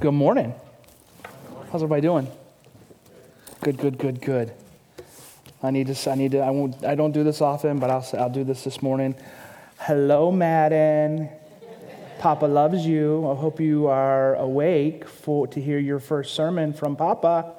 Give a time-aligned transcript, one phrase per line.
[0.00, 0.52] Good morning.
[1.70, 2.26] How's everybody doing?
[3.62, 4.52] Good, good, good, good.
[5.62, 6.10] I need to.
[6.10, 6.40] I need to.
[6.40, 6.84] I won't.
[6.84, 8.04] I don't do this often, but I'll.
[8.18, 9.14] I'll do this this morning.
[9.78, 11.28] Hello, Madden.
[12.18, 13.30] Papa loves you.
[13.30, 17.54] I hope you are awake for to hear your first sermon from Papa,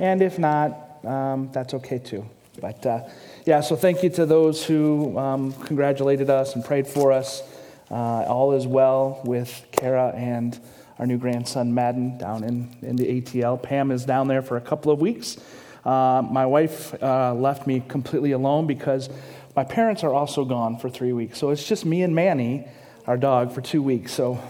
[0.00, 2.28] and if not, um, that's okay too.
[2.62, 3.08] But uh,
[3.44, 7.42] yeah, so thank you to those who um, congratulated us and prayed for us.
[7.90, 10.58] Uh, all is well with Kara and
[10.98, 13.62] our new grandson Madden down in, in the ATL.
[13.62, 15.36] Pam is down there for a couple of weeks.
[15.84, 19.08] Uh, my wife uh, left me completely alone because
[19.54, 21.38] my parents are also gone for three weeks.
[21.38, 22.66] So it's just me and Manny,
[23.06, 24.12] our dog, for two weeks.
[24.12, 24.40] So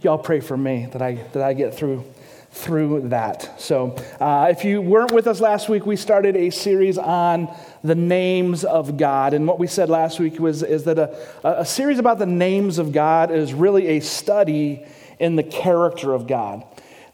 [0.00, 2.04] y'all pray for me that I, that I get through
[2.52, 3.58] through that.
[3.58, 7.48] So, uh, if you weren't with us last week, we started a series on
[7.82, 9.32] the names of God.
[9.32, 12.78] And what we said last week was is that a, a series about the names
[12.78, 14.84] of God is really a study
[15.22, 16.64] in the character of God.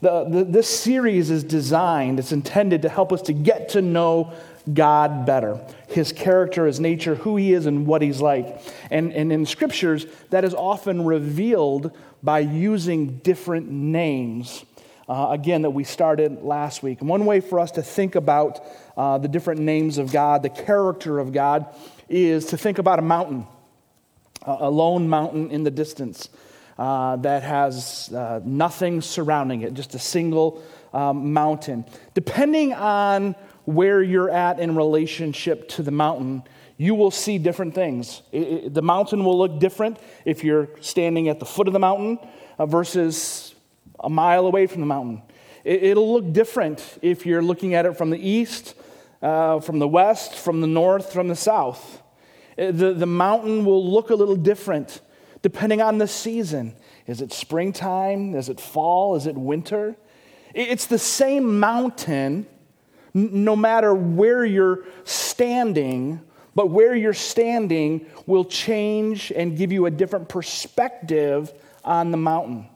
[0.00, 4.33] The, the, this series is designed, it's intended to help us to get to know
[4.72, 8.60] God better, his character, his nature, who he is, and what he's like.
[8.91, 14.64] And, and in scriptures, that is often revealed by using different names.
[15.06, 17.00] Uh, again, that we started last week.
[17.00, 18.61] One way for us to think about
[18.96, 21.74] uh, the different names of God, the character of God,
[22.08, 23.46] is to think about a mountain,
[24.42, 26.28] a lone mountain in the distance
[26.78, 30.62] uh, that has uh, nothing surrounding it, just a single
[30.92, 31.84] um, mountain.
[32.14, 33.34] Depending on
[33.64, 36.42] where you're at in relationship to the mountain,
[36.76, 38.22] you will see different things.
[38.30, 41.80] It, it, the mountain will look different if you're standing at the foot of the
[41.80, 42.18] mountain
[42.58, 43.54] uh, versus
[43.98, 45.22] a mile away from the mountain.
[45.64, 48.74] It, will look different if you're looking at it from the east,
[49.20, 52.00] uh, from the west, from the north, from the south.
[52.56, 55.00] Uh, the, the mountain will look a little different
[55.42, 56.75] depending on the season.
[57.06, 58.34] Is it springtime?
[58.34, 59.17] Is it fall?
[59.17, 59.97] Is it winter?
[60.55, 62.47] It's the same mountain
[63.14, 66.20] no matter where you're standing,
[66.55, 71.52] but where you're standing will change and give you a different perspective
[71.85, 72.68] on the mountain.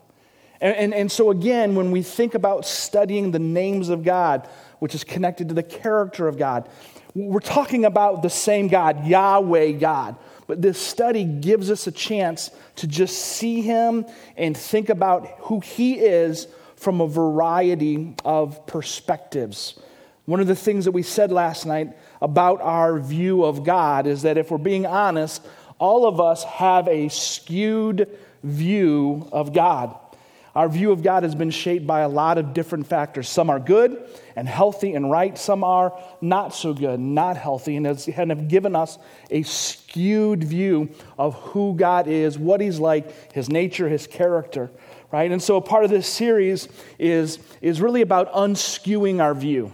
[0.59, 4.47] And, and, and, so, again, when we think about studying the names of God,
[4.79, 6.69] which is connected to the character of God,
[7.13, 10.15] we're talking about the same God, Yahweh God.
[10.47, 14.05] But this study gives us a chance to just see him
[14.35, 19.79] and think about who he is from a variety of perspectives.
[20.25, 24.21] One of the things that we said last night about our view of God is
[24.21, 25.45] that if we're being honest,
[25.79, 28.07] all of us have a skewed
[28.43, 29.97] view of God.
[30.55, 33.27] Our view of God has been shaped by a lot of different factors.
[33.27, 37.87] Some are good and healthy and right, some are not so good, not healthy, and
[37.87, 38.99] have given us
[39.31, 44.69] a skewed view of who God is, what He's like, His nature, His character,
[45.11, 45.31] right?
[45.31, 46.67] And so, a part of this series
[46.99, 49.73] is, is really about unskewing our view,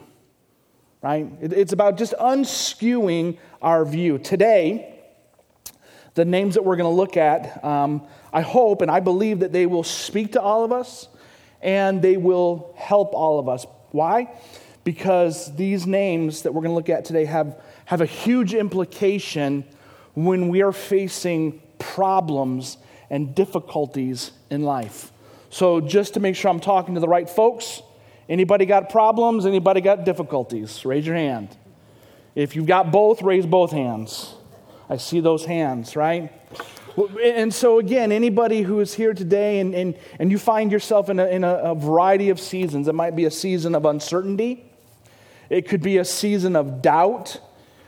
[1.02, 1.28] right?
[1.42, 4.18] It's about just unskewing our view.
[4.18, 4.96] Today,
[6.16, 9.52] the names that we're going to look at, um, I hope and I believe that
[9.52, 11.08] they will speak to all of us
[11.62, 13.66] and they will help all of us.
[13.92, 14.30] Why?
[14.84, 19.66] Because these names that we're going to look at today have, have a huge implication
[20.14, 22.78] when we are facing problems
[23.10, 25.12] and difficulties in life.
[25.50, 27.82] So, just to make sure I'm talking to the right folks,
[28.28, 29.46] anybody got problems?
[29.46, 30.86] Anybody got difficulties?
[30.86, 31.58] Raise your hand.
[32.36, 34.36] If you've got both, raise both hands.
[34.90, 36.32] I see those hands, right?
[36.98, 41.20] And so, again, anybody who is here today and, and, and you find yourself in,
[41.20, 44.66] a, in a, variety of seasons, it might be a season of uncertainty,
[45.50, 47.40] it could be a season of doubt,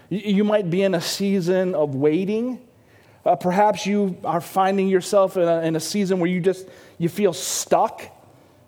[0.09, 2.59] you might be in a season of waiting.
[3.25, 7.07] Uh, perhaps you are finding yourself in a, in a season where you just you
[7.07, 8.01] feel stuck.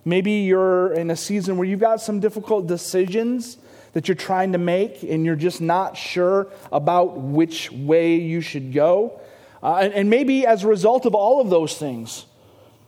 [0.06, 3.58] Maybe you're in a season where you've got some difficult decisions
[3.94, 8.74] that you're trying to make and you're just not sure about which way you should
[8.74, 9.20] go.
[9.64, 12.26] Uh, and, and maybe as a result of all of those things,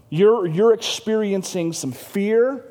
[0.09, 2.65] you're, you're experiencing some fear,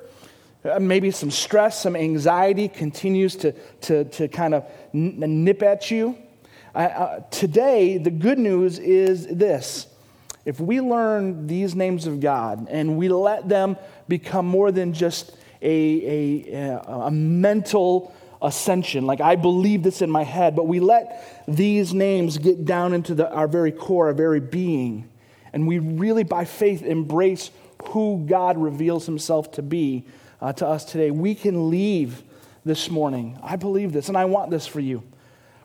[0.64, 6.18] uh, maybe some stress, some anxiety continues to, to, to kind of nip at you.
[6.74, 9.86] Uh, uh, today, the good news is this.
[10.44, 15.34] If we learn these names of God and we let them become more than just
[15.62, 19.06] a, a, a mental ascension.
[19.06, 23.14] Like, I believe this in my head, but we let these names get down into
[23.14, 25.08] the, our very core, our very being.
[25.52, 27.50] And we really, by faith, embrace
[27.88, 30.04] who God reveals himself to be
[30.40, 31.10] uh, to us today.
[31.10, 32.22] We can leave
[32.64, 33.38] this morning.
[33.42, 35.02] I believe this, and I want this for you.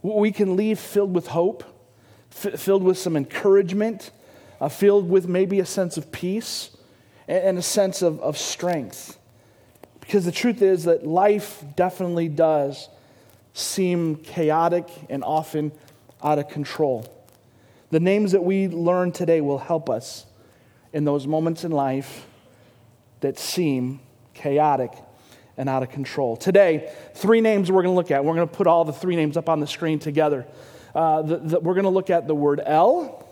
[0.01, 1.63] We can leave filled with hope,
[2.31, 4.11] f- filled with some encouragement,
[4.61, 6.71] uh, filled with maybe a sense of peace.
[7.29, 9.18] and a sense of, of strength.
[10.09, 12.89] Because the truth is that life definitely does
[13.53, 15.71] seem chaotic and often
[16.23, 17.05] out of control.
[17.91, 20.25] The names that we learn today will help us
[20.93, 22.25] in those moments in life
[23.19, 23.99] that seem
[24.33, 24.93] chaotic
[25.57, 26.35] and out of control.
[26.35, 28.25] Today, three names we're going to look at.
[28.25, 30.47] We're going to put all the three names up on the screen together.
[30.95, 33.27] Uh, the, the, we're going to look at the word El,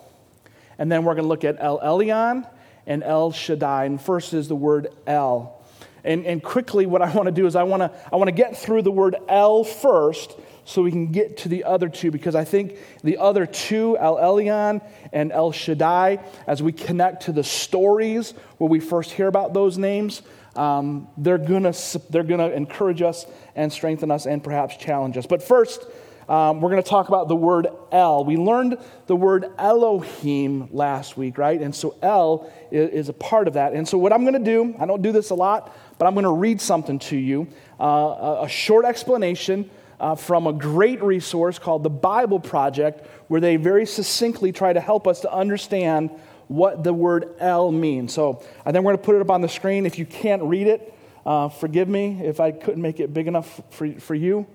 [0.77, 2.47] and then we're going to look at El Elyon
[2.85, 3.85] and El Shaddai.
[3.85, 5.56] And first is the word El.
[6.03, 8.33] And, and quickly, what I want to do is I want to I want to
[8.33, 12.35] get through the word El first so we can get to the other two because
[12.35, 14.81] I think the other two, El Elyon
[15.13, 19.77] and El Shaddai, as we connect to the stories where we first hear about those
[19.77, 20.21] names,
[20.57, 25.25] um, they're going to they're gonna encourage us and strengthen us and perhaps challenge us.
[25.25, 25.85] But first,
[26.29, 28.25] um, we're going to talk about the word El.
[28.25, 31.62] We learned the word Elohim last week, right?
[31.62, 33.74] And so El is, is a part of that.
[33.74, 36.13] And so, what I'm going to do, I don't do this a lot, but I'm
[36.13, 37.47] going to read something to you
[37.79, 39.69] uh, a, a, short explanation
[40.01, 44.81] uh, from a great resource called the Bible Project, where they very succinctly try to
[44.81, 46.09] help us to understand
[46.50, 48.13] what the word El means.
[48.13, 49.85] So, I think we're going to put it up on the screen.
[49.85, 50.94] If you can't read it,
[51.25, 54.45] uh, forgive me if I couldn't make it big enough for, for you.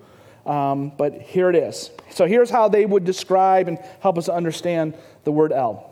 [0.46, 1.90] Um, but here it is.
[2.10, 4.94] So here's how they would describe and help us understand
[5.24, 5.88] the word El.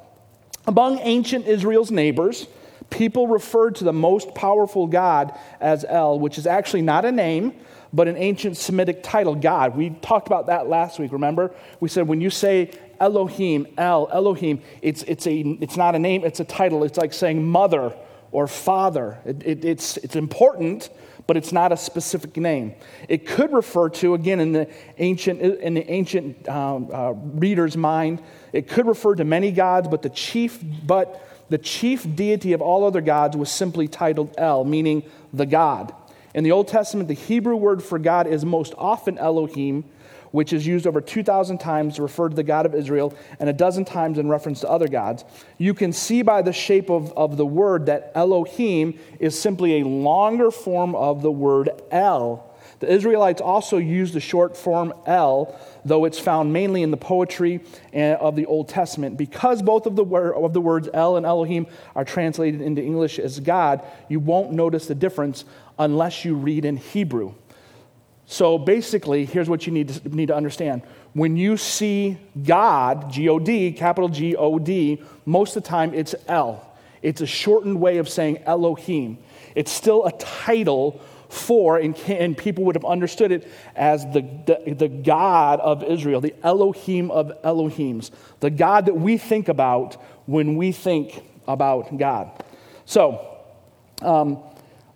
[0.66, 2.46] Among ancient Israel's neighbors,
[2.90, 7.54] people referred to the most powerful God as El, which is actually not a name,
[7.92, 9.76] but an ancient Semitic title, God.
[9.76, 11.52] We talked about that last week, remember?
[11.80, 16.24] We said when you say Elohim, El, Elohim, it's, it's, a, it's not a name,
[16.24, 16.84] it's a title.
[16.84, 17.94] It's like saying mother
[18.30, 19.18] or father.
[19.24, 20.90] It, it, it's, it's important,
[21.30, 22.74] but it's not a specific name.
[23.08, 24.68] It could refer to, again, in the
[24.98, 28.20] ancient, in the ancient um, uh, reader's mind,
[28.52, 32.84] it could refer to many gods, but the chief, but the chief deity of all
[32.84, 35.94] other gods was simply titled El, meaning the God.
[36.34, 39.84] In the Old Testament, the Hebrew word for God is most often Elohim,
[40.32, 43.52] which is used over 2,000 times to refer to the God of Israel and a
[43.52, 45.24] dozen times in reference to other gods.
[45.58, 49.86] You can see by the shape of, of the word that Elohim is simply a
[49.86, 52.46] longer form of the word El.
[52.80, 55.54] The Israelites also used the short form El,
[55.84, 57.60] though it's found mainly in the poetry
[57.92, 59.18] of the Old Testament.
[59.18, 63.38] Because both of the, of the words El and Elohim are translated into English as
[63.38, 65.44] God, you won't notice the difference
[65.78, 67.34] unless you read in Hebrew.
[68.30, 70.82] So basically, here's what you need to, need to understand.
[71.14, 75.92] When you see God, G O D, capital G O D, most of the time
[75.94, 76.64] it's El.
[77.02, 79.18] It's a shortened way of saying Elohim.
[79.56, 84.74] It's still a title for, and, and people would have understood it as the, the,
[84.74, 90.54] the God of Israel, the Elohim of Elohims, the God that we think about when
[90.54, 92.30] we think about God.
[92.84, 93.38] So,
[94.02, 94.38] um,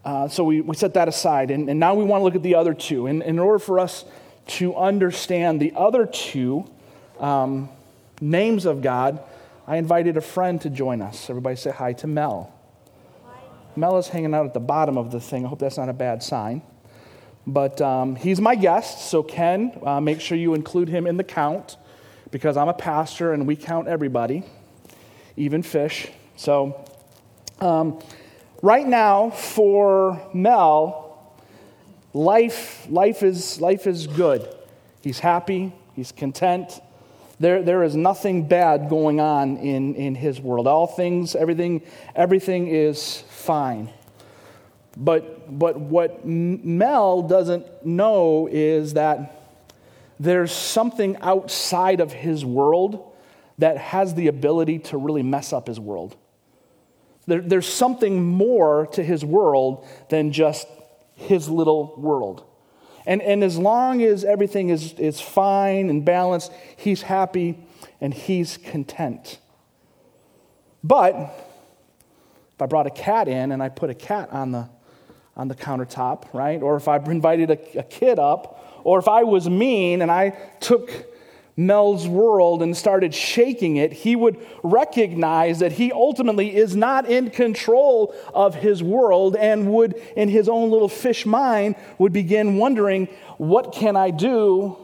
[0.04, 2.42] uh, so we, we set that aside, and, and now we want to look at
[2.42, 3.06] the other two.
[3.06, 4.04] And, in order for us
[4.46, 6.70] to understand the other two
[7.18, 7.70] um,
[8.20, 9.20] names of God,
[9.66, 11.30] I invited a friend to join us.
[11.30, 12.52] Everybody say hi to Mel.
[13.24, 13.38] Hi.
[13.76, 15.46] Mel is hanging out at the bottom of the thing.
[15.46, 16.60] I hope that's not a bad sign.
[17.46, 21.24] But um, he's my guest, so Ken, uh, make sure you include him in the
[21.24, 21.76] count
[22.30, 24.44] because I'm a pastor and we count everybody,
[25.36, 26.08] even fish.
[26.36, 26.84] So,
[27.60, 28.00] um,
[28.64, 31.34] right now for Mel,
[32.14, 34.48] life, life, is, life is good.
[35.02, 36.80] He's happy, he's content.
[37.38, 40.66] There, there is nothing bad going on in, in his world.
[40.66, 41.82] All things, everything,
[42.16, 43.90] everything is fine.
[44.96, 49.42] But, but what Mel doesn't know is that
[50.18, 53.12] there's something outside of his world
[53.58, 56.16] that has the ability to really mess up his world.
[57.26, 60.66] There, there's something more to his world than just
[61.14, 62.44] his little world.
[63.06, 67.58] And, and as long as everything is, is fine and balanced, he's happy
[68.00, 69.38] and he's content.
[70.82, 71.14] But
[72.54, 74.68] if I brought a cat in and I put a cat on the,
[75.36, 76.62] on the countertop, right?
[76.62, 80.30] Or if I invited a, a kid up, or if I was mean and I
[80.60, 80.90] took
[81.56, 87.30] Mel's world and started shaking it, he would recognize that he ultimately is not in
[87.30, 93.06] control of his world and would, in his own little fish mind, would begin wondering,
[93.38, 94.76] What can I do?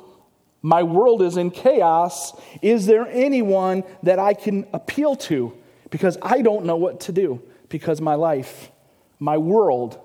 [0.63, 2.39] My world is in chaos.
[2.63, 5.53] Is there anyone that I can appeal to?
[5.91, 8.71] Because I don't know what to do, because my life,
[9.19, 9.99] my world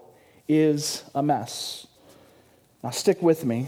[0.47, 1.85] is a mess.
[2.83, 3.67] Now, stick with me,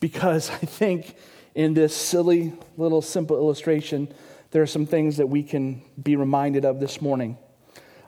[0.00, 1.14] because I think
[1.54, 4.12] in this silly little simple illustration,
[4.50, 7.36] there are some things that we can be reminded of this morning.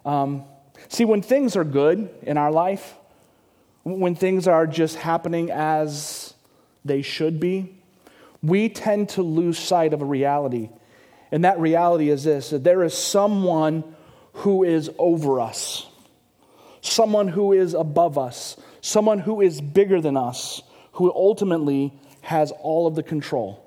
[0.04, 0.44] Um,
[0.88, 2.94] see, when things are good in our life,
[3.82, 6.34] when things are just happening as
[6.84, 7.74] they should be,
[8.42, 10.70] we tend to lose sight of a reality.
[11.32, 13.84] And that reality is this that there is someone
[14.34, 15.86] who is over us,
[16.80, 21.92] someone who is above us, someone who is bigger than us, who ultimately
[22.24, 23.62] has all of the control.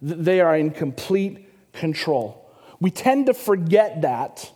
[0.00, 2.50] They are in complete control.
[2.80, 4.50] We tend to forget that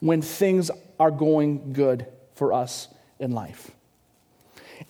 [0.00, 3.70] when things are going good for us in life.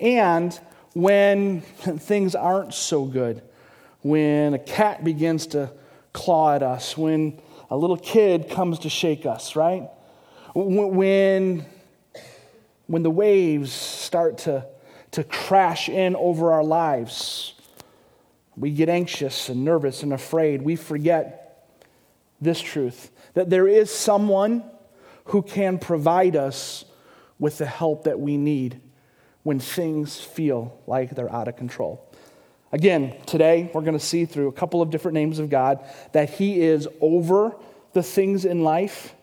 [0.01, 0.59] And
[0.95, 3.43] when things aren't so good,
[4.03, 5.71] when a cat begins to
[6.13, 7.39] claw at us, when
[7.71, 9.89] a little kid comes to shake us, right?
[10.55, 11.67] When,
[12.87, 14.67] when the waves start to,
[15.15, 17.55] to crash in over our lives,
[18.57, 20.63] we get anxious and nervous and afraid.
[20.63, 21.69] We forget
[22.41, 24.65] this truth that there is someone
[25.27, 26.85] who can provide us
[27.39, 28.81] with the help that we need
[29.45, 32.13] when things feel like they're out of control.
[32.73, 36.29] Again, today we're going to see through a couple of different names of God that
[36.29, 37.55] He is over
[37.93, 39.15] the things in life,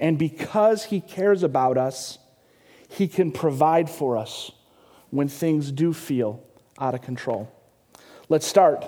[0.00, 2.18] and because He cares about us,
[2.88, 4.50] He can provide for us
[5.10, 6.42] when things do feel
[6.78, 7.52] out of control.
[8.28, 8.84] Let's start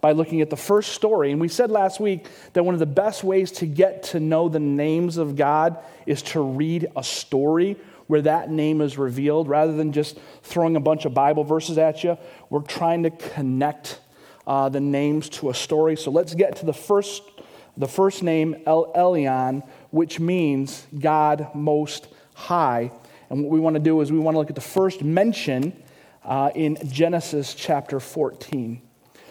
[0.00, 1.30] by looking at the first story.
[1.30, 4.48] And we said last week that one of the best ways to get to know
[4.48, 7.76] the names of God is to read a story
[8.08, 12.02] where that name is revealed rather than just throwing a bunch of Bible verses at
[12.04, 12.18] you.
[12.50, 14.00] We're trying to connect
[14.46, 15.96] uh, the names to a story.
[15.96, 17.22] So let's get to the first,
[17.76, 22.90] the first name, El Elyon, which means God Most High.
[23.32, 25.72] And what we want to do is we want to look at the first mention
[26.22, 28.82] uh, in Genesis chapter 14.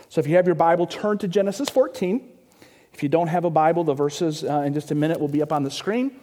[0.09, 2.27] So if you have your Bible, turn to Genesis 14.
[2.93, 5.43] If you don't have a Bible, the verses uh, in just a minute will be
[5.43, 6.19] up on the screen.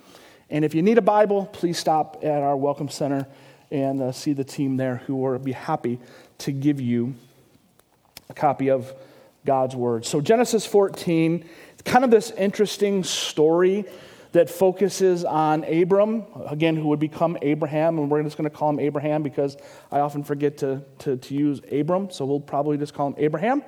[0.50, 3.28] And if you need a Bible, please stop at our Welcome Center
[3.70, 6.00] and uh, see the team there who will be happy
[6.38, 7.14] to give you
[8.28, 8.92] a copy of
[9.46, 10.04] God's Word.
[10.04, 11.48] So, Genesis 14,
[11.84, 13.84] kind of this interesting story
[14.32, 18.70] that focuses on Abram, again, who would become Abraham, and we're just going to call
[18.70, 19.56] him Abraham because
[19.90, 23.62] I often forget to, to, to use Abram, so we'll probably just call him Abraham.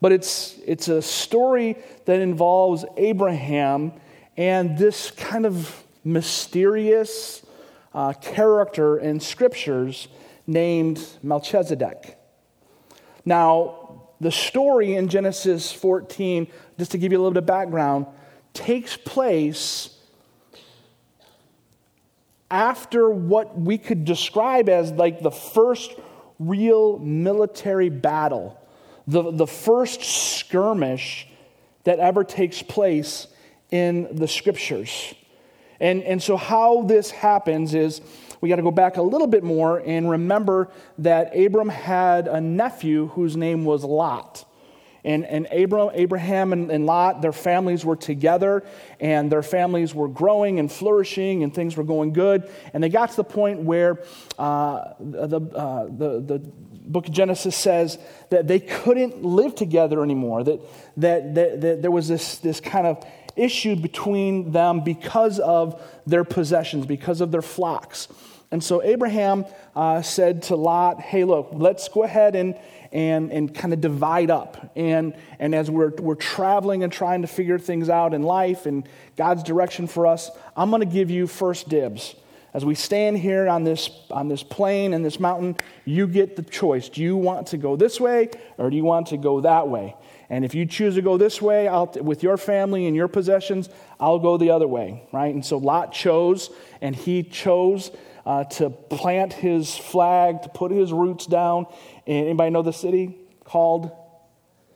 [0.00, 3.92] But it's, it's a story that involves Abraham
[4.36, 7.46] and this kind of mysterious
[7.94, 10.08] uh, character in scriptures
[10.46, 12.18] named Melchizedek.
[13.24, 18.06] Now, the story in Genesis 14, just to give you a little bit of background,
[18.52, 19.91] takes place
[22.52, 25.94] after what we could describe as like the first
[26.38, 28.60] real military battle,
[29.06, 31.26] the, the first skirmish
[31.84, 33.26] that ever takes place
[33.70, 35.14] in the scriptures.
[35.80, 38.02] And, and so, how this happens is
[38.40, 40.68] we got to go back a little bit more and remember
[40.98, 44.44] that Abram had a nephew whose name was Lot.
[45.04, 48.62] And, and Abraham and, and, Lot, their families were together,
[49.00, 52.48] and their families were growing and flourishing, and things were going good.
[52.72, 54.04] And they got to the point where
[54.38, 57.98] uh, the, uh, the, the book of Genesis says
[58.30, 60.60] that they couldn't live together anymore, that,
[60.98, 63.04] that, that, that there was this, this kind of
[63.34, 68.08] issue between them because of their possessions, because of their flocks.
[68.50, 72.54] And so Abraham uh, said to Lot, Hey, look, let's go ahead and,
[72.92, 74.72] and, and kind of divide up.
[74.76, 78.86] And, and as we're, we're traveling and trying to figure things out in life and
[79.16, 82.14] God's direction for us, I'm going to give you first dibs.
[82.54, 85.56] As we stand here on this, on this plain and this mountain,
[85.86, 86.90] you get the choice.
[86.90, 89.96] Do you want to go this way or do you want to go that way?
[90.28, 93.70] And if you choose to go this way I'll, with your family and your possessions,
[93.98, 95.34] I'll go the other way, right?
[95.34, 96.50] And so Lot chose,
[96.82, 97.90] and he chose
[98.24, 101.66] uh, to plant his flag, to put his roots down.
[102.06, 103.90] Anybody know the city called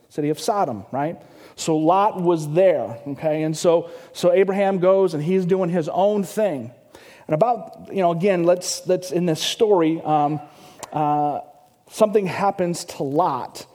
[0.09, 1.21] city of Sodom, right?
[1.55, 3.43] So Lot was there, okay?
[3.43, 6.71] And so, so Abraham goes and he's doing his own thing.
[7.27, 10.39] And about, you know, again, let's, let's in this story, um,
[10.93, 11.41] uh,
[11.89, 13.65] something happens to Lot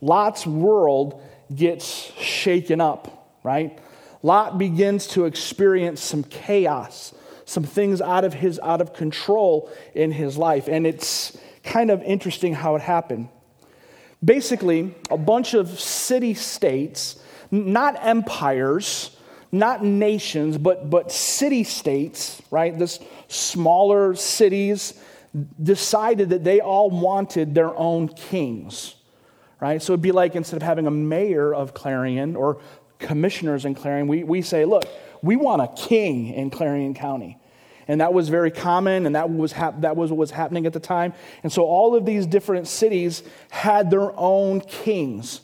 [0.00, 1.22] Lot's world
[1.54, 3.78] gets shaken up, right?
[4.22, 7.14] Lot begins to experience some chaos,
[7.46, 12.02] some things out of his out of control in his life, and it's kind of
[12.02, 13.28] interesting how it happened.
[14.22, 17.18] Basically, a bunch of city states,
[17.50, 19.16] not empires,
[19.50, 22.78] not nations, but, but city states, right?
[22.78, 22.98] This
[23.28, 25.00] smaller cities
[25.62, 28.96] decided that they all wanted their own kings
[29.60, 29.82] right?
[29.82, 32.60] So it'd be like instead of having a mayor of Clarion or
[32.98, 34.84] commissioners in Clarion, we, we say, look,
[35.22, 37.38] we want a king in Clarion County.
[37.88, 40.72] And that was very common, and that was, hap- that was what was happening at
[40.72, 41.14] the time.
[41.44, 45.40] And so all of these different cities had their own kings.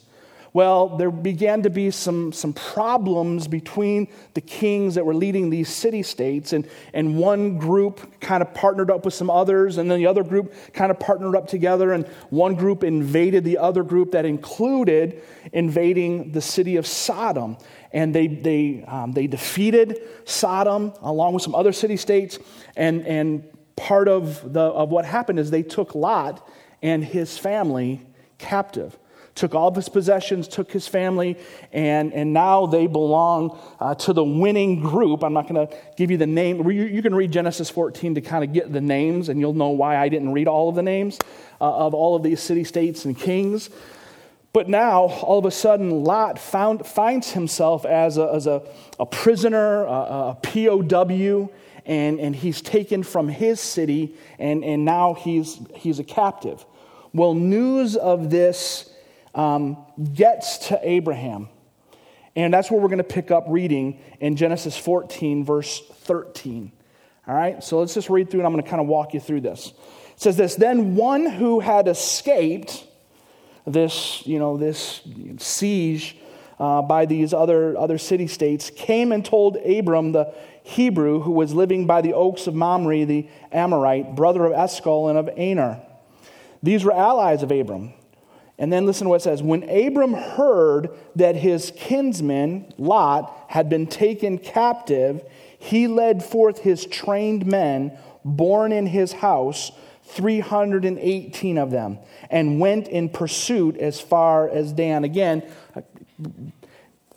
[0.51, 5.67] Well, there began to be some, some problems between the kings that were leading these
[5.67, 9.97] city states, and, and one group kind of partnered up with some others, and then
[9.97, 14.11] the other group kind of partnered up together, and one group invaded the other group
[14.11, 17.57] that included invading the city of Sodom.
[17.93, 22.39] And they, they, um, they defeated Sodom along with some other city states,
[22.75, 23.43] and, and
[23.75, 26.47] part of, the, of what happened is they took Lot
[26.81, 28.01] and his family
[28.39, 28.97] captive
[29.35, 31.37] took all of his possessions, took his family,
[31.71, 35.23] and, and now they belong uh, to the winning group.
[35.23, 36.69] I'm not going to give you the name.
[36.69, 39.69] You, you, can read Genesis 14 to kind of get the names, and you'll know
[39.69, 41.17] why I didn't read all of the names
[41.59, 43.69] uh, of all of these city states and kings.
[44.53, 48.61] But now, all of a sudden, Lot found, finds himself as a, as a,
[48.99, 51.49] a prisoner, a, a POW,
[51.87, 56.63] and, and he's taken from his city, and, and now he's, he's a captive.
[57.13, 58.93] Well, news of this
[59.33, 59.77] um,
[60.13, 61.49] gets to Abraham.
[62.35, 66.71] And that's where we're going to pick up reading in Genesis 14, verse 13.
[67.27, 69.19] All right, so let's just read through and I'm going to kind of walk you
[69.19, 69.67] through this.
[69.67, 72.85] It says this Then one who had escaped
[73.65, 75.01] this, you know, this
[75.37, 76.17] siege
[76.59, 81.53] uh, by these other, other city states came and told Abram the Hebrew, who was
[81.53, 85.81] living by the oaks of Mamre the Amorite, brother of Eshcol and of Aner.
[86.61, 87.93] These were allies of Abram.
[88.57, 89.41] And then listen to what it says.
[89.41, 95.23] When Abram heard that his kinsman, Lot, had been taken captive,
[95.57, 99.71] he led forth his trained men, born in his house,
[100.03, 105.03] 318 of them, and went in pursuit as far as Dan.
[105.03, 105.43] Again,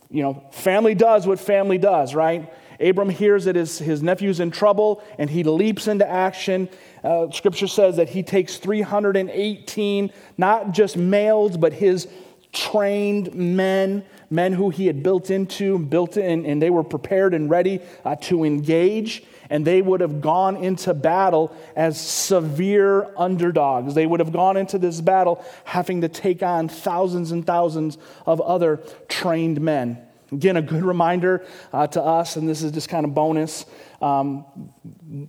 [0.09, 2.51] you know, family does what family does, right?
[2.79, 6.69] Abram hears that his, his nephew's in trouble and he leaps into action.
[7.03, 12.07] Uh, scripture says that he takes 318, not just males, but his
[12.53, 17.49] trained men, men who he had built into, built in, and they were prepared and
[17.49, 19.23] ready uh, to engage.
[19.49, 23.93] And they would have gone into battle as severe underdogs.
[23.95, 28.41] They would have gone into this battle having to take on thousands and thousands of
[28.41, 30.01] other trained men.
[30.31, 33.65] Again, a good reminder uh, to us, and this is just kind of bonus.
[34.01, 34.43] Um,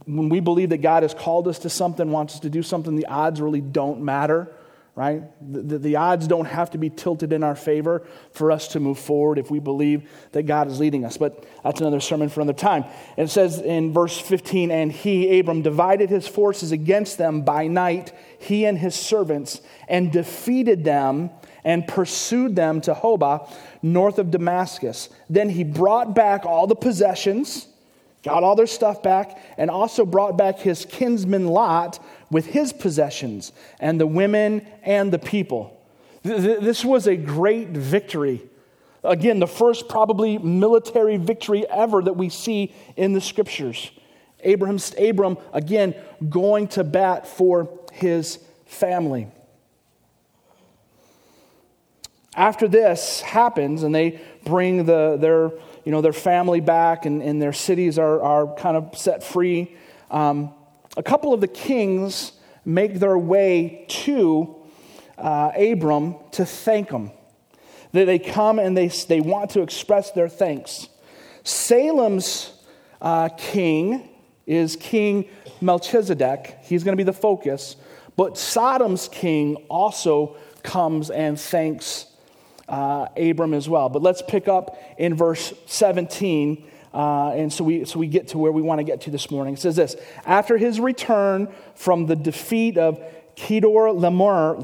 [0.06, 2.96] when we believe that God has called us to something, wants us to do something,
[2.96, 4.52] the odds really don't matter,
[4.98, 5.22] right?
[5.40, 8.98] The, the, odds don't have to be tilted in our favor for us to move
[8.98, 11.16] forward if we believe that God is leading us.
[11.16, 12.84] But that's another sermon for another time.
[13.16, 17.68] And it says in verse 15, and he, Abram, divided his forces against them by
[17.68, 21.30] night, he and his servants, and defeated them
[21.62, 23.48] and pursued them to Hobah
[23.80, 25.10] north of Damascus.
[25.30, 27.68] Then he brought back all the possessions,
[28.24, 33.52] got all their stuff back, and also brought back his kinsman Lot with his possessions,
[33.80, 35.74] and the women and the people.
[36.22, 38.42] This was a great victory.
[39.04, 43.90] Again, the first probably military victory ever that we see in the scriptures.
[44.40, 45.94] Abraham, Abram, again,
[46.28, 49.28] going to bat for his family.
[52.36, 55.50] After this happens and they bring the, their,
[55.84, 59.74] you know, their family back and, and their cities are, are kind of set free,
[60.10, 60.52] um,
[60.98, 62.32] a couple of the kings
[62.64, 64.56] make their way to
[65.16, 67.12] uh, Abram to thank him.
[67.92, 70.88] They, they come and they, they want to express their thanks.
[71.44, 72.52] Salem's
[73.00, 74.08] uh, king
[74.44, 75.28] is King
[75.60, 76.58] Melchizedek.
[76.62, 77.76] He's going to be the focus.
[78.16, 82.06] But Sodom's king also comes and thanks
[82.68, 83.88] uh, Abram as well.
[83.88, 86.68] But let's pick up in verse 17.
[86.92, 89.30] Uh, and so we, so we get to where we want to get to this
[89.30, 89.54] morning.
[89.54, 93.00] It says this After his return from the defeat of
[93.38, 94.56] Kedor Lamer,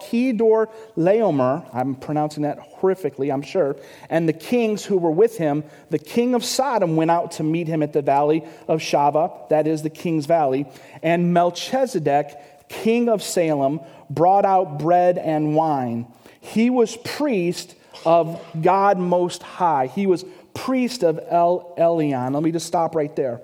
[0.00, 3.76] Kedor, Laomer, I'm pronouncing that horrifically, I'm sure,
[4.08, 7.68] and the kings who were with him, the king of Sodom went out to meet
[7.68, 10.66] him at the valley of Shaveh, that is the king's valley,
[11.02, 16.06] and Melchizedek, king of Salem, brought out bread and wine.
[16.40, 17.74] He was priest
[18.06, 19.88] of God Most High.
[19.88, 20.24] He was
[20.58, 22.34] priest of El Elyon.
[22.34, 23.40] Let me just stop right there.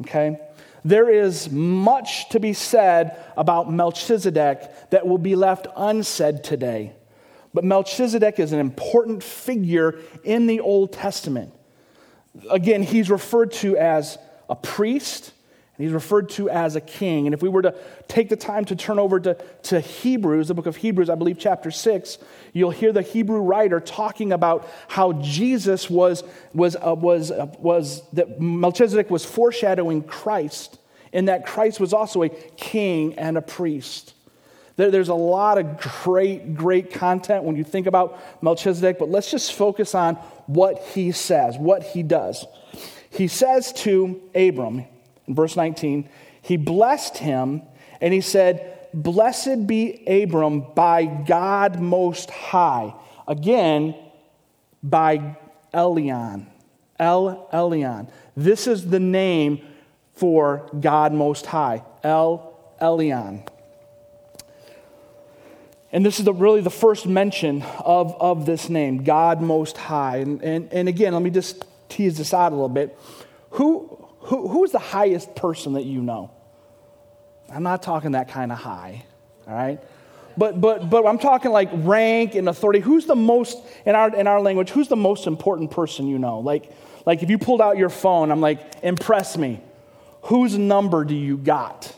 [0.00, 0.38] Okay?
[0.84, 6.92] There is much to be said about Melchizedek that will be left unsaid today.
[7.54, 11.52] But Melchizedek is an important figure in the Old Testament.
[12.50, 14.18] Again, he's referred to as
[14.50, 15.32] a priest
[15.76, 17.26] And he's referred to as a king.
[17.26, 17.74] And if we were to
[18.06, 21.36] take the time to turn over to, to Hebrews, the book of Hebrews, I believe
[21.38, 22.18] chapter 6,
[22.52, 28.08] you'll hear the Hebrew writer talking about how Jesus was, was, uh, was, uh, was
[28.12, 30.78] that Melchizedek was foreshadowing Christ,
[31.12, 34.14] and that Christ was also a king and a priest.
[34.76, 39.28] There, there's a lot of great, great content when you think about Melchizedek, but let's
[39.28, 40.14] just focus on
[40.46, 42.46] what he says, what he does.
[43.10, 44.84] He says to Abram,
[45.26, 46.08] in verse 19,
[46.42, 47.62] he blessed him
[48.00, 52.94] and he said, Blessed be Abram by God Most High.
[53.26, 53.96] Again,
[54.82, 55.36] by
[55.72, 56.46] Elyon.
[56.98, 58.08] El Elyon.
[58.36, 59.60] This is the name
[60.12, 61.82] for God Most High.
[62.04, 63.48] El Elyon.
[65.90, 70.18] And this is the, really the first mention of, of this name, God Most High.
[70.18, 72.98] And, and, and again, let me just tease this out a little bit.
[73.50, 73.93] Who,
[74.24, 76.30] who, who's the highest person that you know?
[77.52, 79.04] I'm not talking that kind of high,
[79.46, 79.80] all right?
[80.36, 82.80] But, but, but I'm talking like rank and authority.
[82.80, 86.40] Who's the most, in our, in our language, who's the most important person you know?
[86.40, 86.72] Like,
[87.06, 89.60] like if you pulled out your phone, I'm like, impress me.
[90.22, 91.94] Whose number do you got?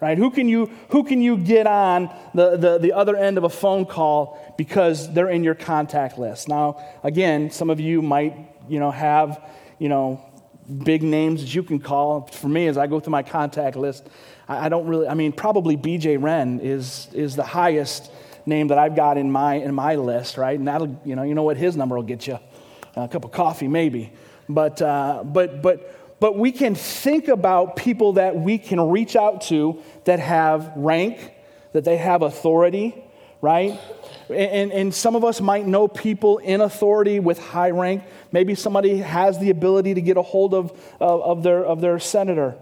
[0.00, 0.16] Right?
[0.16, 3.50] Who can you, who can you get on the, the, the other end of a
[3.50, 6.48] phone call because they're in your contact list?
[6.48, 8.36] Now, again, some of you might,
[8.68, 9.42] you know, have,
[9.80, 10.24] you know,
[10.68, 12.26] big names that you can call.
[12.26, 14.08] For me, as I go through my contact list,
[14.48, 18.10] I, I don't really, I mean, probably BJ Wren is, is the highest
[18.46, 20.58] name that I've got in my, in my list, right?
[20.58, 22.38] And that'll, you know, you know what his number will get you?
[22.96, 24.12] A cup of coffee, maybe.
[24.48, 29.42] But, uh, but, but, but we can think about people that we can reach out
[29.42, 31.32] to that have rank,
[31.72, 32.94] that they have authority,
[33.40, 33.78] right?
[34.28, 38.02] And, and some of us might know people in authority with high rank.
[38.32, 41.98] Maybe somebody has the ability to get a hold of, of, of their, of their
[41.98, 42.56] senator,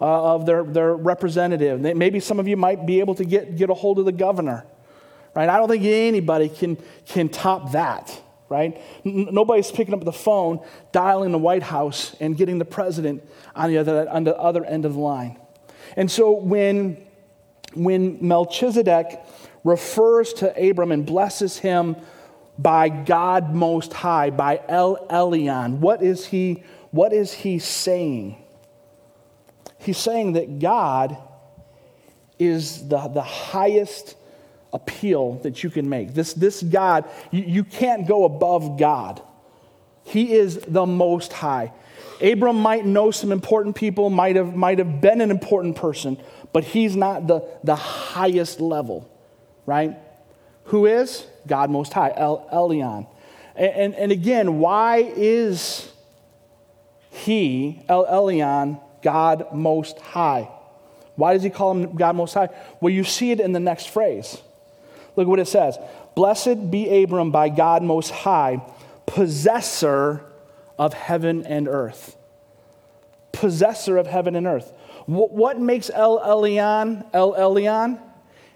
[0.00, 1.80] uh, of their, their representative.
[1.80, 4.64] Maybe some of you might be able to get, get a hold of the governor.
[5.34, 5.48] Right?
[5.48, 8.18] I don't think anybody can, can top that.
[8.48, 8.80] Right?
[9.04, 13.22] N- nobody's picking up the phone, dialing the White House, and getting the president
[13.54, 15.38] on the other, on the other end of the line.
[15.96, 16.96] And so when,
[17.74, 19.20] when Melchizedek
[19.64, 21.96] refers to Abram and blesses him
[22.58, 25.78] by God Most High, by El Elyon.
[25.78, 28.36] What is he, what is he saying?
[29.78, 31.16] He's saying that God
[32.38, 34.16] is the, the highest
[34.72, 36.14] appeal that you can make.
[36.14, 39.22] This, this God, you, you can't go above God.
[40.04, 41.72] He is the Most High.
[42.20, 46.18] Abram might know some important people, might have, might have been an important person,
[46.52, 49.10] but he's not the, the highest level
[49.66, 49.96] right?
[50.64, 51.26] Who is?
[51.46, 53.06] God Most High, El Elyon.
[53.56, 55.90] And, and, and again, why is
[57.10, 60.48] he, El Elyon, God Most High?
[61.16, 62.48] Why does he call him God Most High?
[62.80, 64.40] Well, you see it in the next phrase.
[65.16, 65.78] Look what it says
[66.14, 68.62] Blessed be Abram by God Most High,
[69.06, 70.24] possessor
[70.78, 72.16] of heaven and earth.
[73.32, 74.72] Possessor of heaven and earth.
[75.06, 78.00] What, what makes El Elyon El Elyon?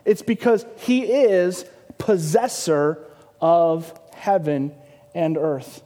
[0.05, 1.65] It's because he is
[1.99, 2.99] possessor
[3.41, 4.75] of heaven
[5.15, 5.83] and earth.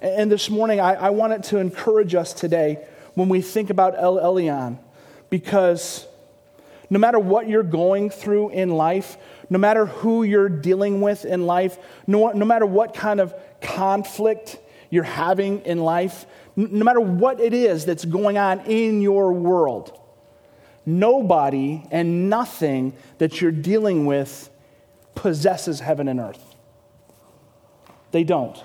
[0.00, 4.16] And this morning, I, I wanted to encourage us today when we think about El
[4.16, 4.78] Elyon,
[5.28, 6.06] because
[6.88, 9.16] no matter what you're going through in life,
[9.50, 14.58] no matter who you're dealing with in life, no, no matter what kind of conflict
[14.88, 16.24] you're having in life,
[16.56, 19.99] no matter what it is that's going on in your world,
[20.86, 24.50] Nobody and nothing that you're dealing with
[25.14, 26.42] possesses heaven and earth.
[28.10, 28.56] They don't.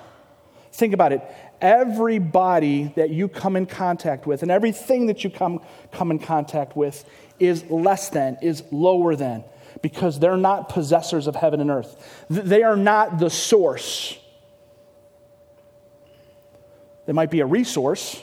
[0.71, 1.21] Think about it.
[1.61, 6.75] Everybody that you come in contact with and everything that you come, come in contact
[6.75, 7.05] with
[7.39, 9.43] is less than, is lower than,
[9.81, 12.25] because they're not possessors of heaven and earth.
[12.29, 14.17] They are not the source.
[17.05, 18.21] They might be a resource,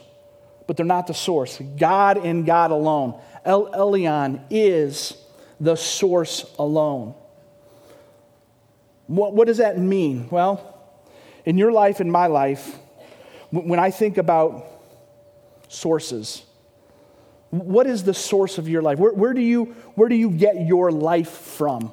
[0.72, 1.60] but they're not the source.
[1.76, 3.20] God and God alone.
[3.44, 5.14] El Elyon is
[5.60, 7.14] the source alone.
[9.06, 10.28] What, what does that mean?
[10.30, 10.82] Well,
[11.44, 12.74] in your life and my life,
[13.50, 14.66] when I think about
[15.68, 16.42] sources,
[17.50, 18.98] what is the source of your life?
[18.98, 21.92] Where, where, do, you, where do you get your life from?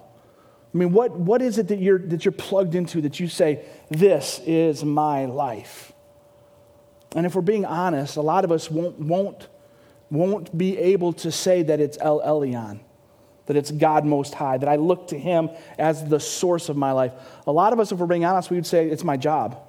[0.74, 3.66] I mean, what, what is it that you're, that you're plugged into that you say,
[3.90, 5.92] this is my life?
[7.16, 9.48] And if we're being honest, a lot of us won't, won't
[10.10, 12.80] won't be able to say that it's El Elyon,
[13.46, 16.92] that it's God Most High, that I look to Him as the source of my
[16.92, 17.14] life.
[17.46, 19.62] A lot of us, if we're being honest, we would say it's my job.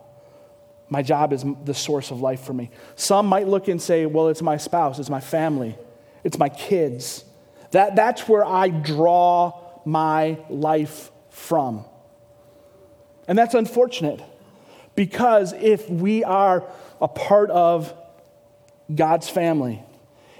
[0.89, 2.71] My job is the source of life for me.
[2.97, 5.77] Some might look and say, well, it's my spouse, it's my family,
[6.25, 7.25] it's my kids.
[7.71, 9.53] That, that's where I draw
[9.85, 11.85] my life from.
[13.29, 14.21] And that's unfortunate
[14.97, 16.65] because if we are
[17.01, 17.95] a part of
[18.95, 19.83] God's family,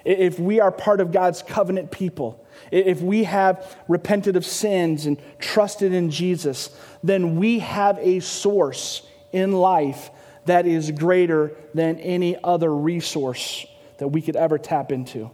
[0.05, 5.21] if we are part of God's covenant people, if we have repented of sins and
[5.39, 6.71] trusted in Jesus,
[7.03, 10.11] then we have a source in life
[10.47, 13.67] that is greater than any other resource
[13.99, 15.31] that we could ever tap into.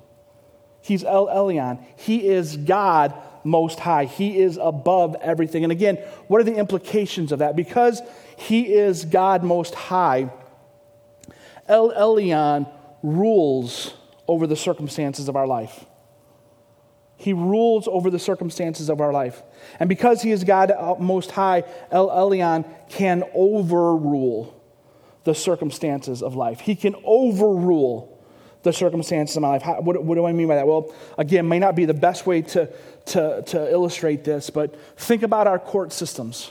[0.82, 1.84] He's El Elyon.
[1.96, 4.04] He is God most high.
[4.04, 5.64] He is above everything.
[5.64, 5.96] And again,
[6.28, 7.56] what are the implications of that?
[7.56, 8.02] Because
[8.36, 10.30] he is God most high,
[11.68, 12.68] El Elyon
[13.02, 13.94] rules
[14.28, 15.84] over the circumstances of our life.
[17.16, 19.42] He rules over the circumstances of our life.
[19.80, 24.52] And because he is God uh, most high, El Elyon can overrule
[25.24, 26.60] the circumstances of life.
[26.60, 28.16] He can overrule
[28.62, 29.62] the circumstances of my life.
[29.62, 30.66] How, what, what, do I mean by that?
[30.66, 32.70] Well, again, may not be the best way to,
[33.06, 36.50] to, to illustrate this, but think about our court systems,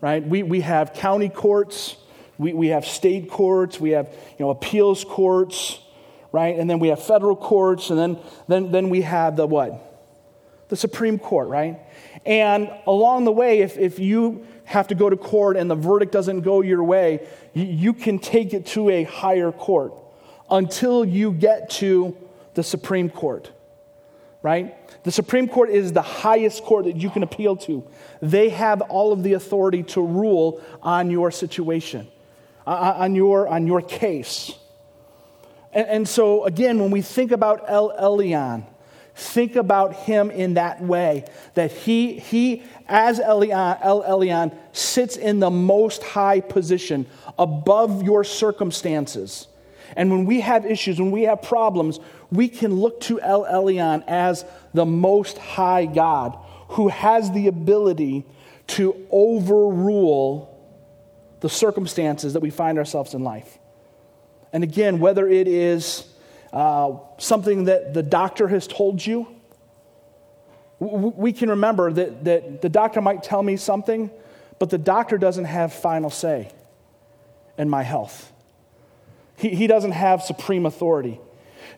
[0.00, 0.22] right?
[0.22, 1.96] We, we have county courts,
[2.38, 4.06] we, we have state courts, we have
[4.38, 5.80] you know, appeals courts,
[6.32, 6.58] right?
[6.58, 9.84] And then we have federal courts, and then, then, then we have the what?
[10.68, 11.80] The Supreme Court, right?
[12.24, 16.12] And along the way, if, if you have to go to court and the verdict
[16.12, 19.94] doesn't go your way, you, you can take it to a higher court
[20.50, 22.16] until you get to
[22.54, 23.50] the Supreme Court,
[24.42, 24.74] right?
[25.04, 27.84] The Supreme Court is the highest court that you can appeal to.
[28.20, 32.08] They have all of the authority to rule on your situation,
[32.68, 34.52] Uh, uh, on your, on your case.
[35.72, 38.66] And, and so, again, when we think about El Elyon,
[39.14, 45.40] think about him in that way that he, he as Elyon, El Elyon, sits in
[45.40, 47.06] the most high position
[47.38, 49.48] above your circumstances
[49.96, 51.98] and when we have issues, when we have problems,
[52.30, 58.26] we can look to El Elyon as the most high God who has the ability
[58.68, 60.47] to overrule
[61.40, 63.58] the circumstances that we find ourselves in life.
[64.52, 66.06] And again, whether it is
[66.52, 69.28] uh, something that the doctor has told you,
[70.80, 74.10] we can remember that, that the doctor might tell me something,
[74.58, 76.52] but the doctor doesn't have final say
[77.56, 78.32] in my health.
[79.36, 81.20] He, he doesn't have supreme authority.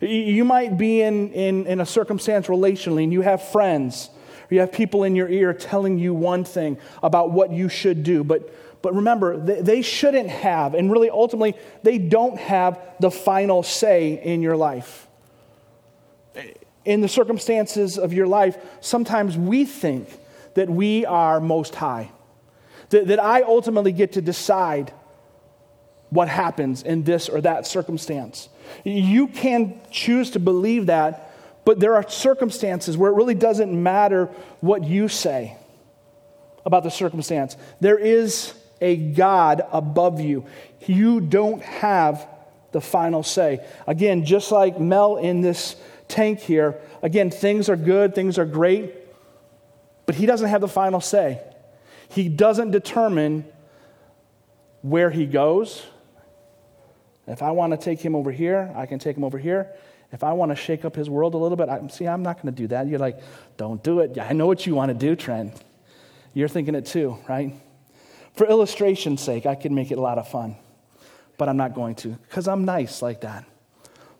[0.01, 4.09] You might be in, in, in a circumstance relationally and you have friends,
[4.49, 8.03] or you have people in your ear telling you one thing about what you should
[8.03, 13.63] do, but but remember, they shouldn't have, and really ultimately, they don't have the final
[13.63, 15.07] say in your life.
[16.83, 20.09] In the circumstances of your life, sometimes we think
[20.55, 22.11] that we are most high,
[22.89, 24.91] that, that I ultimately get to decide
[26.09, 28.49] what happens in this or that circumstance.
[28.83, 31.31] You can choose to believe that,
[31.65, 34.25] but there are circumstances where it really doesn't matter
[34.59, 35.55] what you say
[36.65, 37.55] about the circumstance.
[37.79, 40.45] There is a God above you.
[40.85, 42.27] You don't have
[42.71, 43.65] the final say.
[43.87, 45.75] Again, just like Mel in this
[46.07, 48.93] tank here, again, things are good, things are great,
[50.05, 51.41] but he doesn't have the final say.
[52.09, 53.45] He doesn't determine
[54.81, 55.85] where he goes,
[57.27, 59.71] if I want to take him over here, I can take him over here.
[60.11, 62.41] If I want to shake up his world a little bit, I, see, I'm not
[62.41, 62.87] going to do that.
[62.87, 63.21] You're like,
[63.55, 64.17] don't do it.
[64.19, 65.53] I know what you want to do, Trent.
[66.33, 67.53] You're thinking it too, right?
[68.33, 70.55] For illustration's sake, I could make it a lot of fun,
[71.37, 73.45] but I'm not going to because I'm nice like that.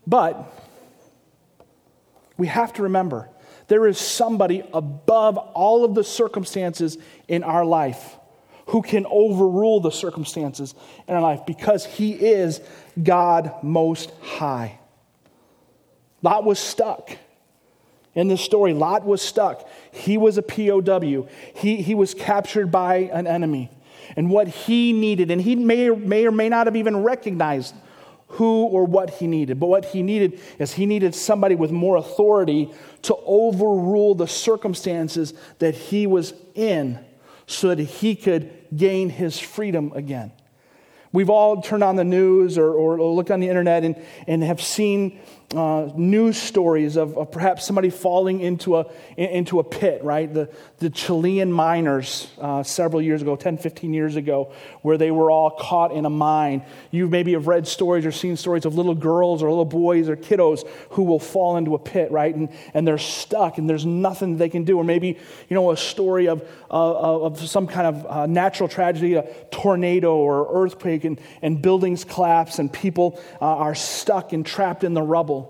[0.06, 0.52] But
[2.38, 3.30] we have to remember
[3.67, 6.97] there is somebody above all of the circumstances
[7.28, 8.17] in our life
[8.67, 10.76] who can overrule the circumstances
[11.08, 12.62] in our life because he is
[13.02, 14.80] God most high.
[16.21, 17.17] Lot was stuck.
[18.13, 19.67] In this story, Lot was stuck.
[19.91, 21.28] He was a POW.
[21.56, 23.69] He, he was captured by an enemy.
[24.15, 27.76] And what he needed, and he may or, may or may not have even recognized
[28.28, 31.97] who or what he needed, but what he needed is he needed somebody with more
[31.97, 32.71] authority
[33.02, 37.00] to overrule the circumstances that he was in
[37.45, 40.32] so that he could gain his freedom again.
[41.12, 44.62] We've all turned on the news or, or looked on the internet and, and have
[44.62, 45.19] seen
[45.55, 48.85] uh, news stories of, of, perhaps somebody falling into a,
[49.17, 50.33] into a pit, right?
[50.33, 55.29] The, the Chilean miners uh, several years ago, 10, 15 years ago, where they were
[55.29, 56.63] all caught in a mine.
[56.89, 60.15] You maybe have read stories or seen stories of little girls or little boys or
[60.15, 62.33] kiddos who will fall into a pit, right?
[62.33, 64.77] And, and they're stuck and there's nothing they can do.
[64.77, 65.17] Or maybe,
[65.49, 70.15] you know, a story of, uh, of some kind of uh, natural tragedy, a tornado
[70.15, 75.01] or earthquake, and, and buildings collapse and people uh, are stuck and trapped in the
[75.01, 75.40] rubble.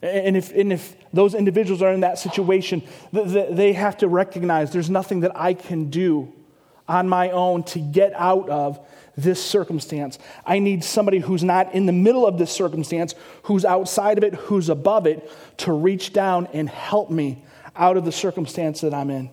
[0.00, 2.82] And if, and if those individuals are in that situation,
[3.12, 6.32] they have to recognize there's nothing that I can do
[6.86, 8.78] on my own to get out of
[9.16, 10.18] this circumstance.
[10.46, 14.34] I need somebody who's not in the middle of this circumstance, who's outside of it,
[14.34, 19.10] who's above it, to reach down and help me out of the circumstance that I'm
[19.10, 19.30] in.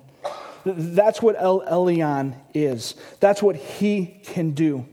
[0.65, 2.95] That's what El Elyon is.
[3.19, 4.87] That's what he can do.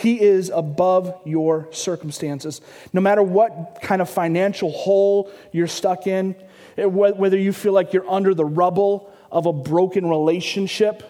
[0.00, 2.62] He is above your circumstances.
[2.94, 6.34] No matter what kind of financial hole you're stuck in,
[6.78, 11.02] eh, whether you feel like you're under the rubble of a broken relationship,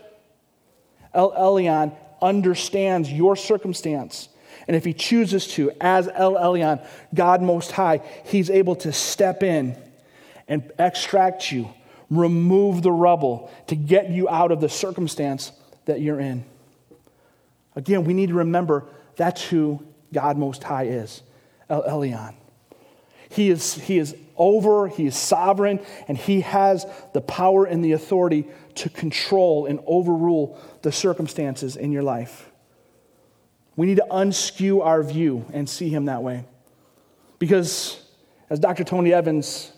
[1.15, 4.29] El Elyon understands your circumstance.
[4.67, 9.45] And if he chooses to, as El Elyon, God Most High, he's able to step
[9.45, 9.81] in
[10.49, 11.73] and extract you,
[12.11, 15.53] remove the rubble to get you out of the circumstance
[15.85, 16.45] that you're in.
[17.77, 21.23] Again, we need to remember that's who God Most High is
[21.69, 22.35] El Elyon.
[23.31, 25.79] He is, he is over, he is sovereign,
[26.09, 31.93] and he has the power and the authority to control and overrule the circumstances in
[31.93, 32.51] your life.
[33.77, 36.45] We need to unskew our view and see him that way.
[37.39, 38.05] Because,
[38.51, 38.85] as Dr.
[38.85, 39.73] Tony Evans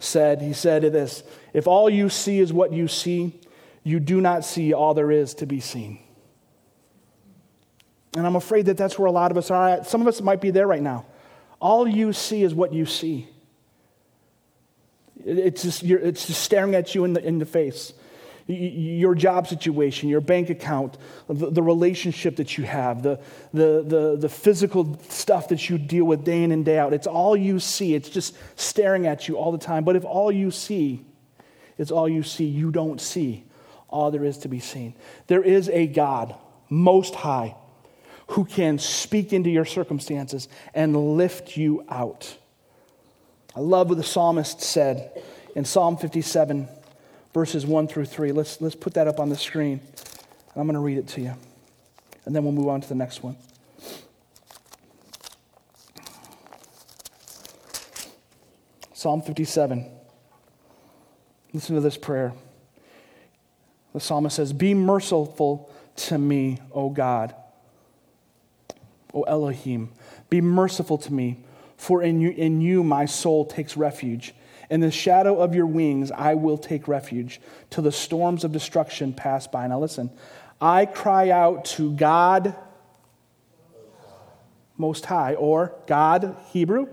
[0.00, 1.22] said, he said this
[1.52, 3.40] if all you see is what you see,
[3.84, 6.00] you do not see all there is to be seen.
[8.16, 9.86] And I'm afraid that that's where a lot of us are at.
[9.86, 11.06] Some of us might be there right now.
[11.60, 13.28] All you see is what you see.
[15.24, 17.92] It's just, it's just staring at you in the, in the face.
[18.46, 20.98] Your job situation, your bank account,
[21.28, 23.18] the, the relationship that you have, the,
[23.54, 26.92] the, the, the physical stuff that you deal with day in and day out.
[26.92, 27.94] It's all you see.
[27.94, 29.82] It's just staring at you all the time.
[29.82, 31.04] But if all you see
[31.78, 33.44] is all you see, you don't see
[33.88, 34.94] all there is to be seen.
[35.26, 36.34] There is a God,
[36.68, 37.56] most high,
[38.28, 42.36] who can speak into your circumstances and lift you out.
[43.54, 45.22] I love what the psalmist said
[45.54, 46.68] in Psalm 57,
[47.32, 48.32] verses 1 through 3.
[48.32, 49.80] Let's, let's put that up on the screen.
[49.80, 51.34] And I'm going to read it to you.
[52.24, 53.36] And then we'll move on to the next one.
[58.94, 59.90] Psalm 57.
[61.52, 62.32] Listen to this prayer.
[63.92, 67.34] The psalmist says, Be merciful to me, O God
[69.14, 69.90] O Elohim.
[70.28, 71.44] Be merciful to me,
[71.76, 74.34] for in you, in you my soul takes refuge.
[74.70, 79.12] In the shadow of your wings I will take refuge till the storms of destruction
[79.12, 79.66] pass by.
[79.66, 80.10] Now listen,
[80.60, 82.56] I cry out to God
[84.76, 86.88] Most High, or God, Hebrew,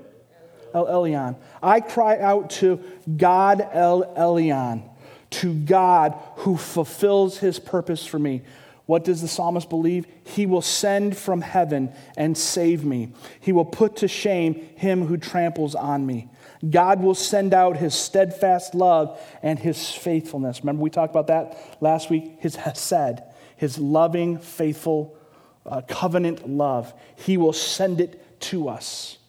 [0.74, 1.36] El Elyon.
[1.64, 2.80] I cry out to
[3.18, 4.84] God El Elyon,
[5.32, 8.44] to God who fulfills his purpose for me.
[8.92, 10.06] What does the psalmist believe?
[10.26, 13.14] He will send from heaven and save me.
[13.40, 16.30] He will put to shame him who tramples on me.
[16.70, 20.60] God will send out his steadfast love and his faithfulness.
[20.60, 22.36] Remember, we talked about that last week?
[22.40, 23.22] His hesed,
[23.56, 25.18] his loving, faithful,
[25.66, 26.94] uh, covenant love.
[27.16, 29.20] He will send it to us.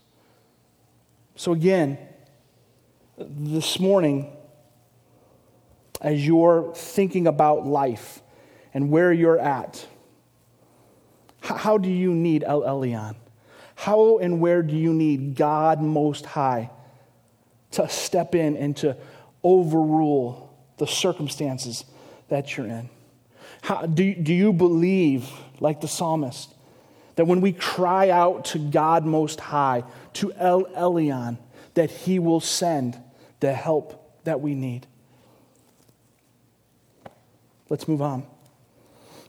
[1.37, 1.99] So, again,
[3.17, 4.37] this morning,
[6.01, 8.23] as you're thinking about life,
[8.75, 9.87] and where you're at.
[11.41, 13.17] How do you need El Elyon?
[13.75, 16.71] How and where do you need God Most High
[17.73, 18.97] to step in and to
[19.43, 21.85] overrule the circumstances
[22.29, 22.89] that you're in?
[23.63, 25.29] How, do, do you believe,
[25.61, 26.55] like the psalmist,
[27.17, 31.39] that when we cry out to God Most High, to El Elyon,
[31.75, 32.99] that He will send
[33.41, 34.87] the help that we need?
[37.69, 38.27] Let's move on.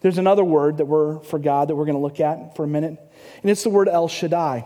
[0.03, 2.67] There's another word that we're for God that we're going to look at for a
[2.67, 2.99] minute,
[3.41, 4.65] and it's the word El Shaddai.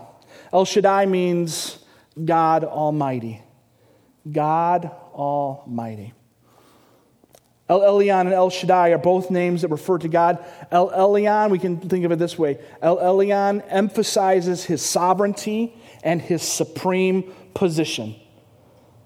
[0.52, 1.78] El Shaddai means
[2.22, 3.40] God Almighty.
[4.30, 6.12] God Almighty.
[7.68, 10.44] El Elyon and El Shaddai are both names that refer to God.
[10.72, 15.72] El Elyon, we can think of it this way El Elyon emphasizes his sovereignty
[16.02, 18.16] and his supreme position.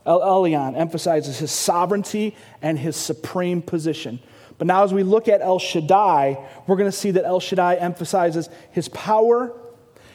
[0.07, 4.19] El Elyon emphasizes his sovereignty and his supreme position.
[4.63, 7.75] But now, as we look at El Shaddai, we're going to see that El Shaddai
[7.75, 9.53] emphasizes his power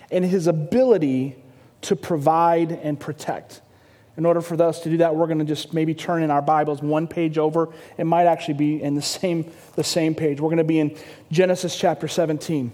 [0.10, 1.36] and his ability
[1.82, 3.60] to provide and protect.
[4.16, 6.42] In order for us to do that, we're going to just maybe turn in our
[6.42, 7.74] Bibles one page over.
[7.98, 10.40] It might actually be in the same, the same page.
[10.40, 10.98] We're going to be in
[11.30, 12.72] Genesis chapter 17.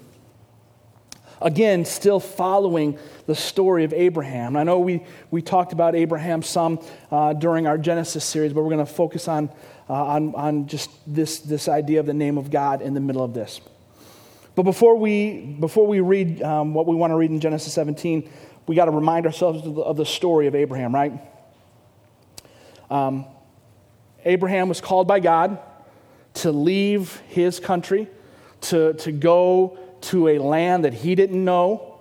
[1.41, 4.55] Again, still following the story of Abraham.
[4.55, 8.69] I know we, we talked about Abraham some uh, during our Genesis series, but we're
[8.69, 9.49] going to focus on
[9.89, 13.23] uh, on, on just this, this idea of the name of God in the middle
[13.23, 13.61] of this.
[14.55, 18.29] But before we, before we read um, what we want to read in Genesis 17,
[18.67, 21.13] we got to remind ourselves of the, of the, story of Abraham, right?
[22.89, 23.25] Um,
[24.25, 25.59] Abraham was called by God
[26.35, 28.07] to leave his country,
[28.61, 31.99] to, to go to a land that he didn't know,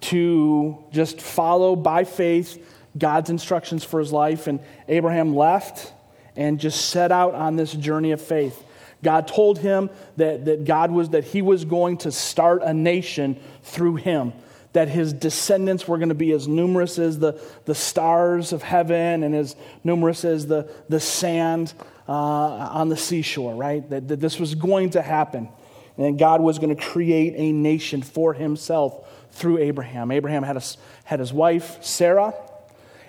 [0.00, 2.66] to just follow by faith
[2.96, 4.46] God's instructions for his life.
[4.46, 5.92] And Abraham left
[6.36, 8.64] and just set out on this journey of faith.
[9.02, 13.40] God told him that, that God was that he was going to start a nation
[13.62, 14.32] through him,
[14.72, 19.22] that his descendants were going to be as numerous as the, the stars of heaven
[19.22, 21.72] and as numerous as the, the sand
[22.08, 23.88] uh, on the seashore, right?
[23.88, 25.48] That, that this was going to happen.
[25.96, 30.10] And God was going to create a nation for himself through Abraham.
[30.10, 30.62] Abraham had, a,
[31.04, 32.34] had his wife, Sarah,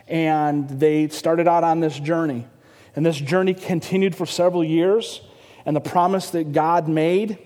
[0.07, 2.45] and they started out on this journey.
[2.96, 5.22] And this journey continued for several years.
[5.66, 7.38] And the promise that God made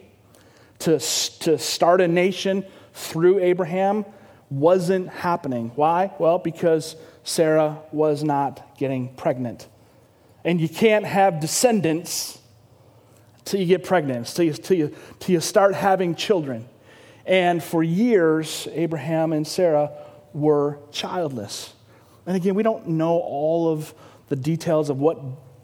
[0.80, 4.06] to, to start a nation through Abraham
[4.50, 5.72] wasn't happening.
[5.76, 6.12] Why?
[6.20, 9.68] Well, because Sarah was not getting pregnant.
[10.44, 12.40] And you can't have descendants
[13.44, 16.68] till you get pregnant, till you, till you, till you start having children.
[17.26, 19.92] And for years, Abraham and Sarah
[20.34, 21.74] were childless.
[22.28, 23.94] And again, we don't know all of
[24.30, 25.20] the details of what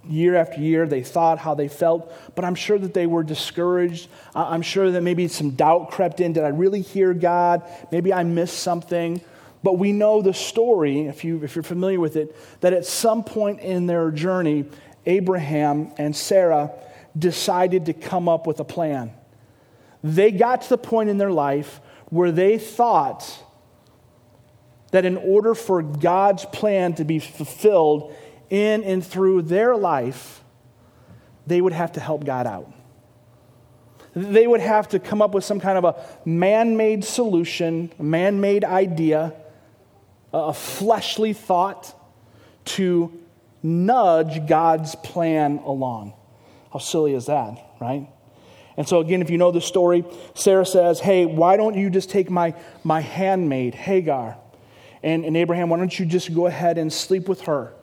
[0.07, 4.09] year after year they thought, how they felt, but I'm sure that they were discouraged.
[4.33, 6.33] I'm sure that maybe some doubt crept in.
[6.33, 7.63] Did I really hear God?
[7.91, 9.21] Maybe I missed something.
[9.63, 13.23] But we know the story, if, you, if you're familiar with it, that at some
[13.23, 14.65] point in their journey,
[15.05, 16.71] Abraham and Sarah
[17.17, 19.11] decided to come up with a plan.
[20.03, 23.43] They got to the point in their life where they thought
[24.91, 28.15] that in order for God's plan to be fulfilled
[28.51, 30.43] in and through their life,
[31.47, 32.71] they would have to help God out.
[34.13, 38.03] They would have to come up with some kind of a man made solution, a
[38.03, 39.33] man made idea,
[40.33, 41.95] a fleshly thought
[42.65, 43.17] to
[43.63, 46.13] nudge God's plan along.
[46.73, 48.09] How silly is that, right?
[48.75, 52.09] And so, again, if you know the story, Sarah says, Hey, why don't you just
[52.09, 54.37] take my, my handmaid, Hagar?
[55.03, 57.73] And, and Abraham, why don't you just go ahead and sleep with her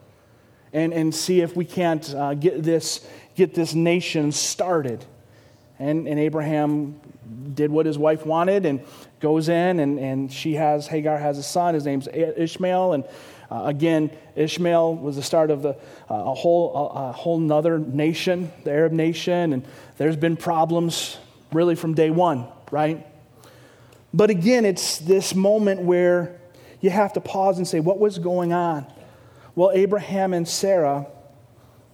[0.72, 5.04] and, and see if we can't uh, get, this, get this nation started?
[5.78, 7.00] And, and Abraham
[7.54, 8.80] did what his wife wanted and
[9.20, 11.74] goes in, and, and she has, Hagar has a son.
[11.74, 12.94] His name's Ishmael.
[12.94, 13.04] And
[13.50, 15.74] uh, again, Ishmael was the start of the, uh,
[16.08, 19.52] a whole, a, a whole nother nation, the Arab nation.
[19.52, 19.66] And
[19.96, 21.18] there's been problems
[21.52, 23.06] really from day one, right?
[24.12, 26.40] But again, it's this moment where
[26.80, 28.86] you have to pause and say, what was going on?
[29.58, 31.08] Well, Abraham and Sarah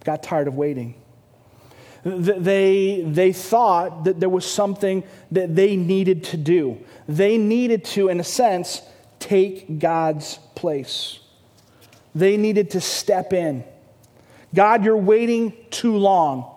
[0.03, 0.93] got tired of waiting.
[2.03, 6.77] They, they thought that there was something that they needed to do.
[7.07, 8.83] They needed to, in a sense,
[9.17, 11.17] take God's place.
[12.13, 13.63] They needed to step in.
[14.53, 16.53] God, you're waiting too long.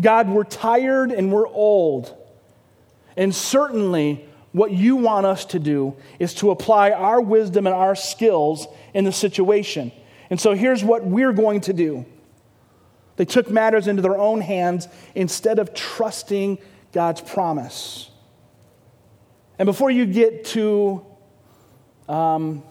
[0.00, 2.12] God, we're tired and we're old.
[3.16, 7.94] And certainly, what you want us to do is to apply our wisdom and our
[7.94, 9.92] skills in the situation.
[10.30, 12.06] And so here's what we're going to do.
[13.16, 16.58] They took matters into their own hands instead of trusting
[16.92, 18.10] God's promise.
[19.58, 21.04] And before you get too
[22.08, 22.62] um,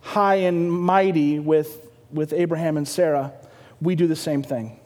[0.00, 3.32] high and mighty with, with Abraham and Sarah,
[3.80, 4.78] we do the same thing.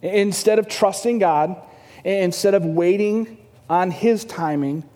[0.00, 1.60] Instead of trusting God,
[2.04, 4.88] instead of waiting on His timing,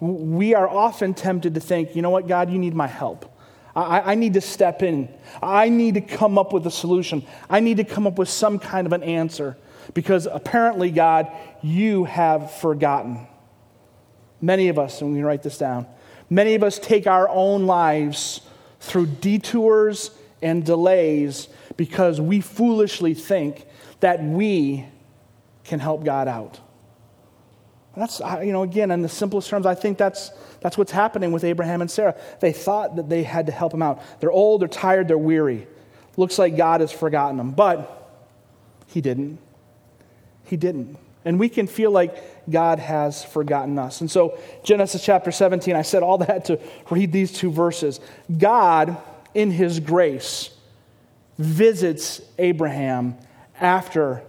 [0.00, 3.35] we are often tempted to think, you know what, God, you need my help.
[3.76, 5.08] I, I, need to step in.
[5.42, 7.24] I need to come up with a solution.
[7.50, 9.58] I need to come up with some kind of an answer
[9.92, 11.30] because apparently, God,
[11.62, 13.26] you have forgotten.
[14.40, 15.86] Many of us, and we can write this down,
[16.30, 18.40] many of us take our own lives
[18.80, 20.10] through detours
[20.40, 23.66] and delays because we foolishly think
[24.00, 24.86] that we
[25.64, 26.60] can help God out.
[27.96, 30.30] That's, you know, again, in the simplest terms, I think that's,
[30.60, 32.14] that's what's happening with Abraham and Sarah.
[32.40, 34.02] They thought that they had to help him out.
[34.20, 35.66] They're old, they're tired, they're weary.
[36.18, 37.52] Looks like God has forgotten them.
[37.52, 38.10] But
[38.86, 39.38] he didn't.
[40.44, 40.98] He didn't.
[41.24, 44.00] And we can feel like God has forgotten us.
[44.00, 47.98] And so, Genesis chapter 17, I said all that to read these two verses.
[48.36, 48.96] God,
[49.34, 50.50] in his grace,
[51.38, 53.16] visits Abraham
[53.60, 54.22] after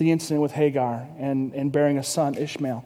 [0.00, 2.84] the incident with Hagar and, and bearing a son, Ishmael.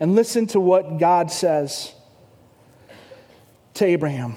[0.00, 1.94] And listen to what God says
[3.74, 4.34] to Abraham.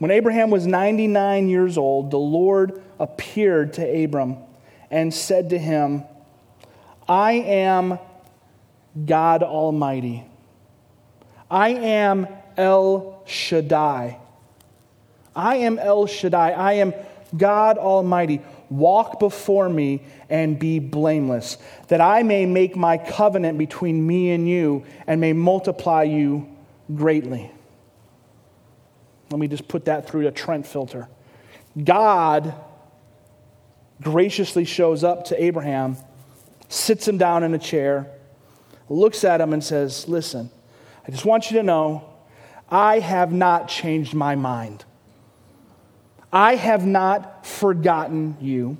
[0.00, 4.36] When Abraham was 99 years old, the Lord appeared to Abram
[4.90, 6.02] and said to him,
[7.08, 8.00] I am
[9.06, 10.24] God Almighty.
[11.48, 14.18] I am El Shaddai.
[15.36, 16.50] I am El Shaddai.
[16.50, 16.94] I am
[17.36, 18.40] God Almighty.
[18.70, 21.56] Walk before me and be blameless,
[21.88, 26.48] that I may make my covenant between me and you and may multiply you
[26.94, 27.50] greatly.
[29.30, 31.08] Let me just put that through a Trent filter.
[31.82, 32.54] God
[34.00, 35.96] graciously shows up to Abraham,
[36.68, 38.10] sits him down in a chair,
[38.88, 40.50] looks at him, and says, Listen,
[41.06, 42.08] I just want you to know
[42.70, 44.84] I have not changed my mind.
[46.32, 48.78] I have not forgotten you.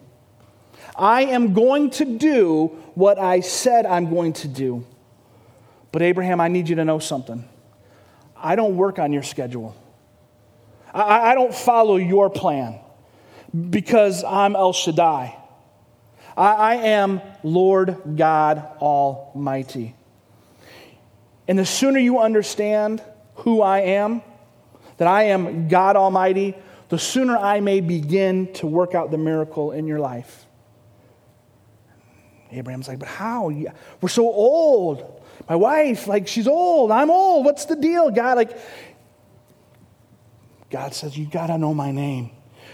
[0.97, 4.85] I am going to do what I said I'm going to do.
[5.93, 7.49] But, Abraham, I need you to know something.
[8.37, 9.75] I don't work on your schedule,
[10.93, 12.81] I, I don't follow your plan
[13.71, 15.37] because I'm El Shaddai.
[16.37, 19.95] I, I am Lord God Almighty.
[21.49, 23.03] And the sooner you understand
[23.37, 24.23] who I am,
[24.99, 26.55] that I am God Almighty,
[26.89, 30.47] the sooner I may begin to work out the miracle in your life.
[32.51, 33.51] Abraham's like, but how?
[34.01, 35.23] We're so old.
[35.49, 36.91] My wife, like, she's old.
[36.91, 37.45] I'm old.
[37.45, 38.37] What's the deal, God?
[38.37, 38.59] Like,
[40.71, 42.31] God says, you got to know my name.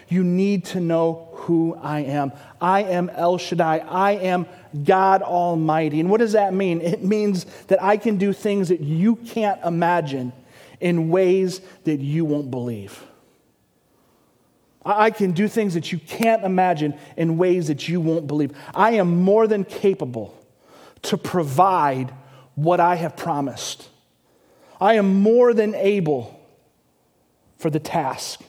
[0.09, 2.33] You need to know who I am.
[2.61, 3.79] I am El Shaddai.
[3.79, 4.47] I am
[4.85, 5.99] God Almighty.
[5.99, 6.81] And what does that mean?
[6.81, 10.33] It means that I can do things that you can't imagine
[10.81, 13.05] in ways that you won't believe.
[14.85, 18.53] I can do things that you can't imagine in ways that you won't believe.
[18.74, 20.39] I am more than capable
[21.03, 22.12] to provide
[22.55, 23.89] what I have promised.
[24.80, 26.39] I am more than able
[27.57, 28.41] for the task.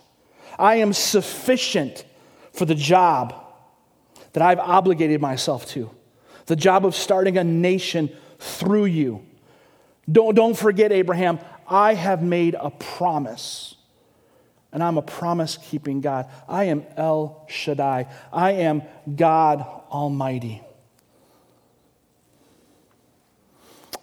[0.60, 2.06] I am sufficient
[2.52, 3.34] for the job
[4.34, 5.90] that I've obligated myself to
[6.46, 8.10] the job of starting a nation
[8.40, 9.26] through you.
[10.12, 13.75] Don't, don't forget, Abraham, I have made a promise
[14.76, 16.30] and I'm a promise keeping God.
[16.50, 18.08] I am El Shaddai.
[18.34, 18.84] I am
[19.16, 20.62] God Almighty.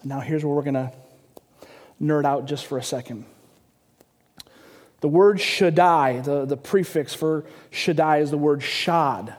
[0.03, 0.91] Now, here's where we're going to
[2.01, 3.27] nerd out just for a second.
[5.03, 9.35] The word Shaddai, the, the prefix for Shaddai is the word Shad.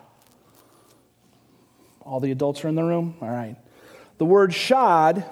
[2.02, 3.16] All the adults are in the room?
[3.22, 3.56] All right.
[4.20, 5.26] The word Shad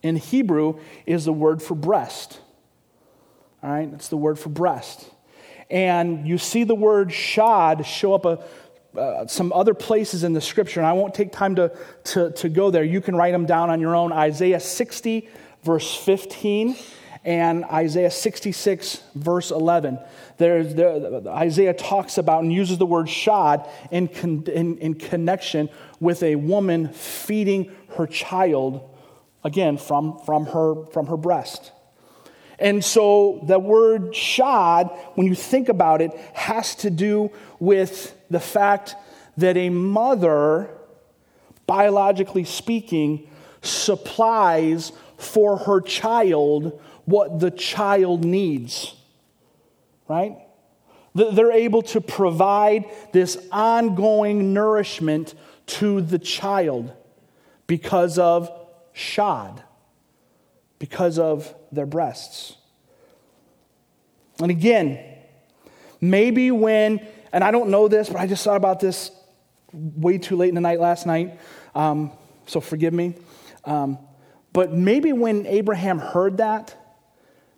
[0.00, 2.38] in Hebrew is the word for breast.
[3.64, 5.10] All right, it's the word for breast.
[5.70, 8.42] And you see the word shod show up a,
[8.98, 11.72] uh, some other places in the scripture, and I won't take time to,
[12.04, 12.82] to, to go there.
[12.82, 14.12] You can write them down on your own.
[14.12, 15.28] Isaiah 60,
[15.62, 16.76] verse 15,
[17.24, 20.00] and Isaiah 66, verse 11.
[20.38, 25.68] There's, there, Isaiah talks about and uses the word shod in, con, in, in connection
[26.00, 28.90] with a woman feeding her child,
[29.44, 31.70] again, from, from, her, from her breast.
[32.60, 38.40] And so the word shad, when you think about it, has to do with the
[38.40, 38.94] fact
[39.36, 40.70] that a mother,
[41.66, 43.28] biologically speaking,
[43.62, 48.94] supplies for her child what the child needs.
[50.08, 50.36] Right?
[51.14, 55.34] They're able to provide this ongoing nourishment
[55.66, 56.92] to the child
[57.66, 58.50] because of
[58.92, 59.62] shad,
[60.80, 62.56] because of their breasts.
[64.40, 64.98] And again,
[66.00, 69.12] maybe when, and I don't know this, but I just thought about this
[69.72, 71.38] way too late in the night last night,
[71.76, 72.10] um,
[72.46, 73.14] so forgive me.
[73.64, 73.98] Um,
[74.52, 76.74] but maybe when Abraham heard that,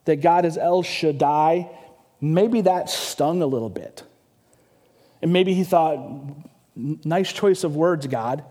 [0.04, 1.70] that God is El Shaddai,
[2.20, 4.02] maybe that stung a little bit.
[5.22, 5.98] And maybe he thought,
[6.74, 8.44] nice choice of words, God,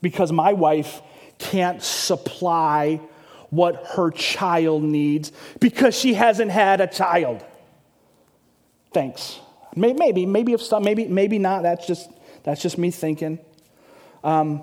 [0.00, 1.02] because my wife
[1.42, 3.00] can't supply
[3.50, 7.44] what her child needs because she hasn't had a child.
[8.92, 9.40] Thanks.
[9.74, 11.62] Maybe, maybe if some, maybe, maybe not.
[11.62, 12.08] That's just
[12.44, 13.38] that's just me thinking.
[14.24, 14.62] Um,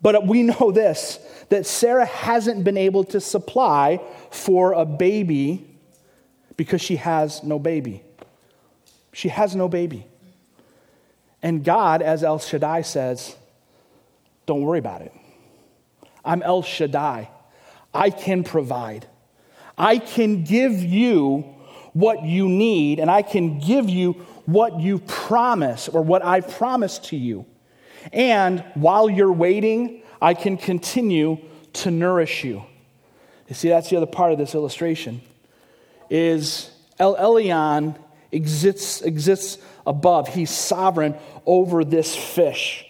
[0.00, 1.18] but we know this
[1.48, 4.00] that Sarah hasn't been able to supply
[4.30, 5.66] for a baby
[6.56, 8.02] because she has no baby.
[9.12, 10.06] She has no baby.
[11.42, 13.36] And God, as El Shaddai says,
[14.46, 15.12] don't worry about it.
[16.24, 17.30] I'm El Shaddai.
[17.92, 19.06] I can provide.
[19.76, 21.44] I can give you
[21.92, 24.12] what you need, and I can give you
[24.46, 27.46] what you promise or what I've promised to you.
[28.12, 31.38] And while you're waiting, I can continue
[31.74, 32.64] to nourish you.
[33.48, 35.20] You see, that's the other part of this illustration.
[36.10, 37.96] Is El Elyon
[38.32, 40.28] exists, exists above.
[40.28, 41.14] He's sovereign
[41.46, 42.86] over this fish.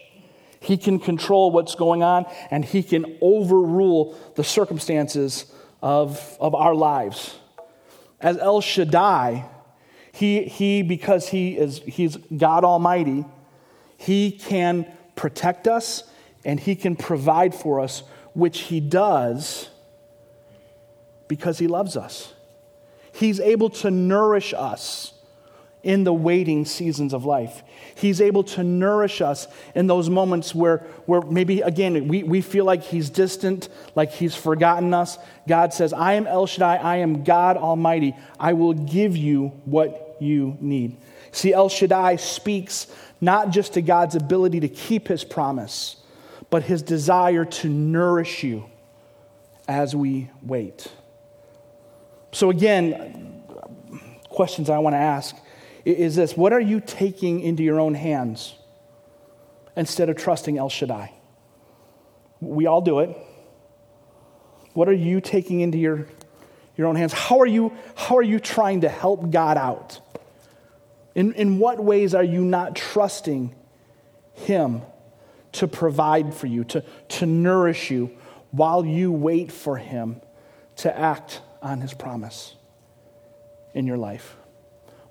[0.64, 5.52] He can control what's going on and he can overrule the circumstances
[5.82, 7.36] of, of our lives.
[8.20, 9.44] As El Shaddai,
[10.12, 13.24] he, he, because he is he's God Almighty,
[13.98, 14.86] he can
[15.16, 16.04] protect us
[16.44, 18.02] and he can provide for us,
[18.32, 19.68] which he does
[21.28, 22.32] because he loves us.
[23.12, 25.12] He's able to nourish us
[25.84, 27.62] in the waiting seasons of life.
[27.94, 32.64] He's able to nourish us in those moments where, where maybe, again, we, we feel
[32.64, 35.18] like He's distant, like He's forgotten us.
[35.46, 38.16] God says, I am El Shaddai, I am God Almighty.
[38.40, 40.96] I will give you what you need.
[41.30, 42.86] See, El Shaddai speaks
[43.20, 45.96] not just to God's ability to keep His promise,
[46.50, 48.64] but His desire to nourish you
[49.68, 50.88] as we wait.
[52.32, 53.42] So, again,
[54.28, 55.36] questions I want to ask
[55.84, 58.54] is this What are you taking into your own hands
[59.76, 61.12] instead of trusting El Shaddai?
[62.40, 63.16] We all do it.
[64.72, 66.08] What are you taking into your,
[66.76, 67.12] your own hands?
[67.12, 70.00] How are, you, how are you trying to help God out?
[71.14, 73.54] In, in what ways are you not trusting
[74.32, 74.82] Him
[75.52, 78.10] to provide for you, to, to nourish you
[78.50, 80.20] while you wait for Him
[80.76, 82.56] to act on His promise
[83.74, 84.36] in your life?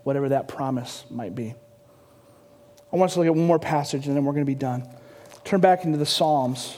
[0.04, 1.56] Whatever that promise might be.
[2.92, 4.56] I want us to look at one more passage and then we're going to be
[4.56, 4.88] done.
[5.44, 6.78] Turn back into the Psalms,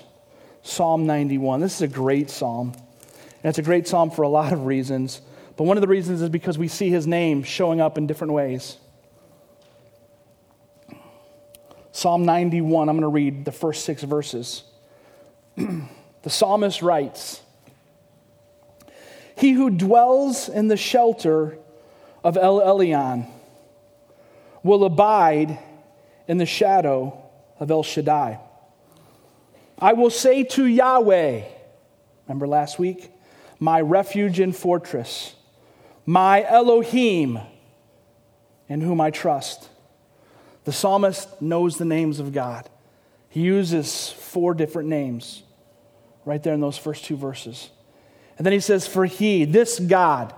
[0.64, 1.60] Psalm 91.
[1.60, 2.74] This is a great psalm.
[2.74, 5.22] And it's a great psalm for a lot of reasons.
[5.58, 8.34] But one of the reasons is because we see his name showing up in different
[8.34, 8.78] ways.
[11.92, 14.64] Psalm 91, I'm going to read the first six verses.
[15.56, 17.42] the psalmist writes
[19.38, 21.58] He who dwells in the shelter
[22.26, 23.28] of El Elyon
[24.64, 25.60] will abide
[26.28, 27.16] in the shadow
[27.60, 28.40] of El Shaddai.
[29.78, 31.44] I will say to Yahweh,
[32.28, 33.12] remember last week?
[33.60, 35.36] My refuge and fortress,
[36.08, 37.40] my Elohim,
[38.68, 39.70] in whom I trust.
[40.64, 42.68] The psalmist knows the names of God.
[43.30, 45.44] He uses four different names
[46.26, 47.70] right there in those first two verses.
[48.40, 50.34] And then he says, For he, this God,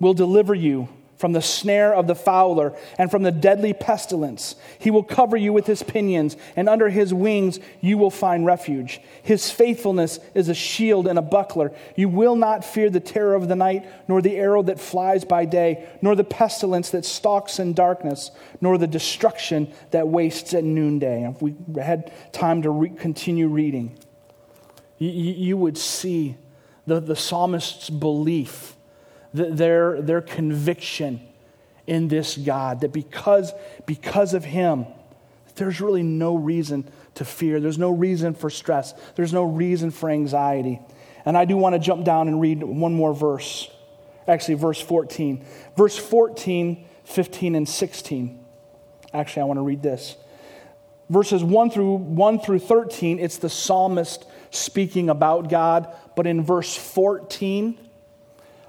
[0.00, 0.88] will deliver you
[1.18, 4.54] from the snare of the fowler and from the deadly pestilence.
[4.78, 9.00] He will cover you with his pinions, and under his wings you will find refuge.
[9.22, 11.72] His faithfulness is a shield and a buckler.
[11.96, 15.44] You will not fear the terror of the night, nor the arrow that flies by
[15.44, 18.30] day, nor the pestilence that stalks in darkness,
[18.60, 21.28] nor the destruction that wastes at noonday.
[21.28, 23.98] If we had time to re- continue reading,
[24.98, 26.36] you, you would see
[26.86, 28.76] the, the psalmist's belief
[29.32, 31.20] their, their conviction
[31.86, 33.52] in this God, that because,
[33.86, 34.86] because of Him,
[35.56, 37.60] there's really no reason to fear.
[37.60, 38.94] There's no reason for stress.
[39.16, 40.80] There's no reason for anxiety.
[41.24, 43.68] And I do want to jump down and read one more verse.
[44.26, 45.44] Actually, verse 14.
[45.76, 48.44] Verse 14, 15, and 16.
[49.12, 50.16] Actually, I want to read this.
[51.10, 56.76] Verses 1 through 1 through 13, it's the psalmist speaking about God, but in verse
[56.76, 57.78] 14,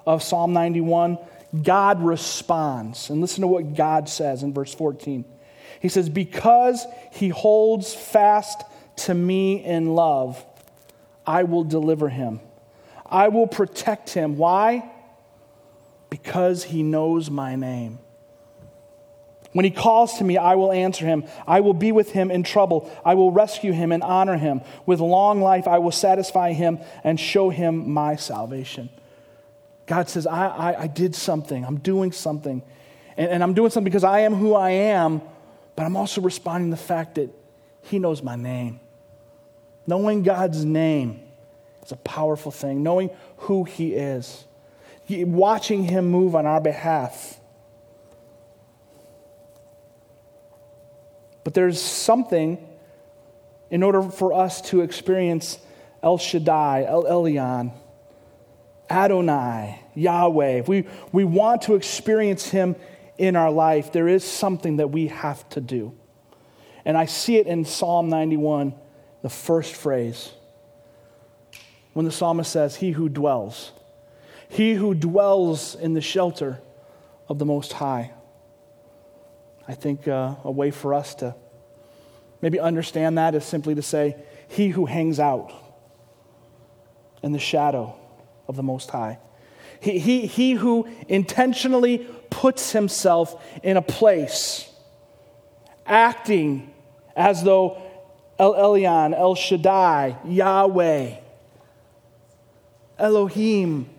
[0.10, 1.20] of Psalm 91,
[1.62, 3.12] God responds.
[3.12, 5.24] And listen to what God says in verse 14.
[5.80, 8.64] He says, Because he holds fast
[8.98, 10.44] to me in love,
[11.28, 12.40] I will deliver him.
[13.06, 14.38] I will protect him.
[14.38, 14.92] Why?
[16.10, 18.00] Because he knows my name.
[19.52, 21.24] When he calls to me, I will answer him.
[21.46, 22.92] I will be with him in trouble.
[23.06, 24.62] I will rescue him and honor him.
[24.88, 28.90] With long life, I will satisfy him and show him my salvation.
[29.90, 31.66] God says, I, I, I did something.
[31.66, 32.62] I'm doing something.
[33.18, 35.20] And, and I'm doing something because I am who I am,
[35.76, 37.32] but I'm also responding to the fact that
[37.82, 38.80] He knows my name.
[39.88, 41.22] Knowing God's name
[41.84, 44.46] is a powerful thing, knowing who He is,
[45.10, 47.40] watching Him move on our behalf.
[51.44, 52.64] But there's something
[53.72, 55.58] in order for us to experience
[56.04, 57.72] El Shaddai, El Elyon,
[58.90, 62.76] Adonai, Yahweh, if we, we want to experience Him
[63.18, 65.94] in our life, there is something that we have to do.
[66.86, 68.74] And I see it in Psalm 91,
[69.22, 70.32] the first phrase,
[71.94, 73.72] when the psalmist says, He who dwells,
[74.48, 76.60] he who dwells in the shelter
[77.28, 78.12] of the Most High.
[79.68, 81.36] I think uh, a way for us to
[82.42, 84.16] maybe understand that is simply to say,
[84.48, 85.54] He who hangs out
[87.22, 87.99] in the shadow
[88.50, 89.20] of the Most High.
[89.80, 94.70] He, he, he who intentionally puts himself in a place,
[95.86, 96.74] acting
[97.16, 97.82] as though
[98.38, 101.16] El Elyon, El Shaddai, Yahweh,
[102.98, 103.90] Elohim,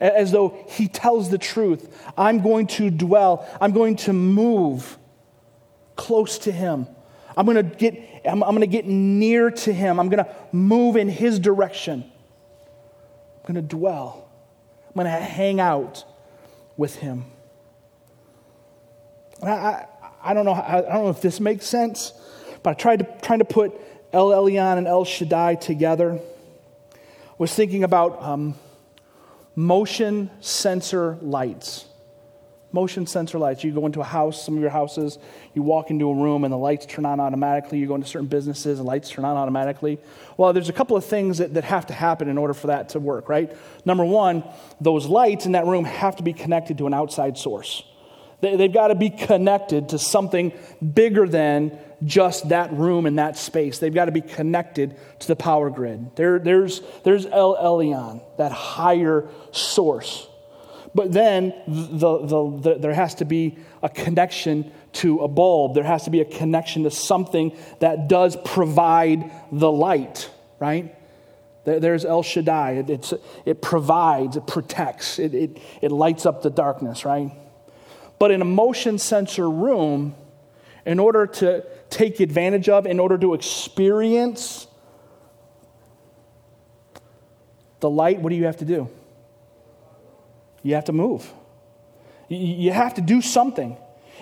[0.00, 2.12] as though he tells the truth.
[2.16, 4.98] I'm going to dwell, I'm going to move
[5.96, 6.86] close to him.
[7.36, 9.98] I'm going to get, I'm, I'm going to get near to him.
[9.98, 12.10] I'm going to move in his direction.
[13.44, 14.26] I'm going to dwell.
[14.88, 16.04] I'm going to hang out
[16.78, 17.26] with him.
[19.42, 19.86] I, I,
[20.22, 22.14] I, don't know, I, I don't know if this makes sense,
[22.62, 23.74] but I tried to, trying to put
[24.14, 26.20] El Elyon and El Shaddai together.
[27.36, 28.54] Was thinking about um,
[29.56, 31.84] motion sensor lights.
[32.74, 33.62] Motion sensor lights.
[33.62, 35.20] You go into a house, some of your houses,
[35.54, 37.78] you walk into a room and the lights turn on automatically.
[37.78, 40.00] You go into certain businesses and lights turn on automatically.
[40.36, 42.88] Well, there's a couple of things that, that have to happen in order for that
[42.90, 43.56] to work, right?
[43.84, 44.42] Number one,
[44.80, 47.84] those lights in that room have to be connected to an outside source.
[48.40, 50.52] They, they've got to be connected to something
[50.82, 53.78] bigger than just that room and that space.
[53.78, 56.16] They've got to be connected to the power grid.
[56.16, 60.26] There, there's, there's El Elyon, that higher source.
[60.94, 65.74] But then the, the, the, there has to be a connection to a bulb.
[65.74, 70.30] There has to be a connection to something that does provide the light,
[70.60, 70.94] right?
[71.64, 72.84] There, there's El Shaddai.
[72.88, 73.12] It,
[73.44, 77.32] it provides, it protects, it, it, it lights up the darkness, right?
[78.20, 80.14] But in a motion sensor room,
[80.86, 84.68] in order to take advantage of, in order to experience
[87.80, 88.88] the light, what do you have to do?
[90.64, 91.32] You have to move.
[92.28, 93.76] You have to do something.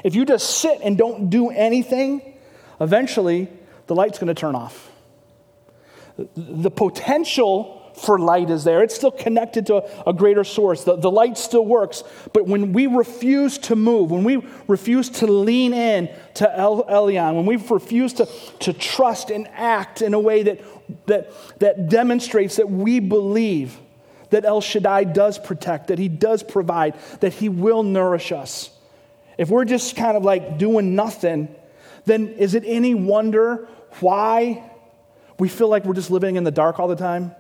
[0.05, 2.35] If you just sit and don't do anything,
[2.81, 3.49] eventually
[3.87, 4.91] the light's going to turn off.
[6.37, 8.83] The potential for light is there.
[8.83, 10.83] It's still connected to a greater source.
[10.83, 12.03] The, the light still works.
[12.33, 17.37] But when we refuse to move, when we refuse to lean in to El Elyon,
[17.37, 18.27] when we refuse to,
[18.61, 20.61] to trust and act in a way that,
[21.07, 23.79] that, that demonstrates that we believe
[24.33, 28.71] that El Shaddai does protect, that he does provide, that he will nourish us.
[29.39, 31.55] If we're just kind of like doing nothing,
[32.05, 33.69] then is it any wonder
[34.01, 34.71] why
[35.39, 37.35] we feel like we're just living in the dark all the time?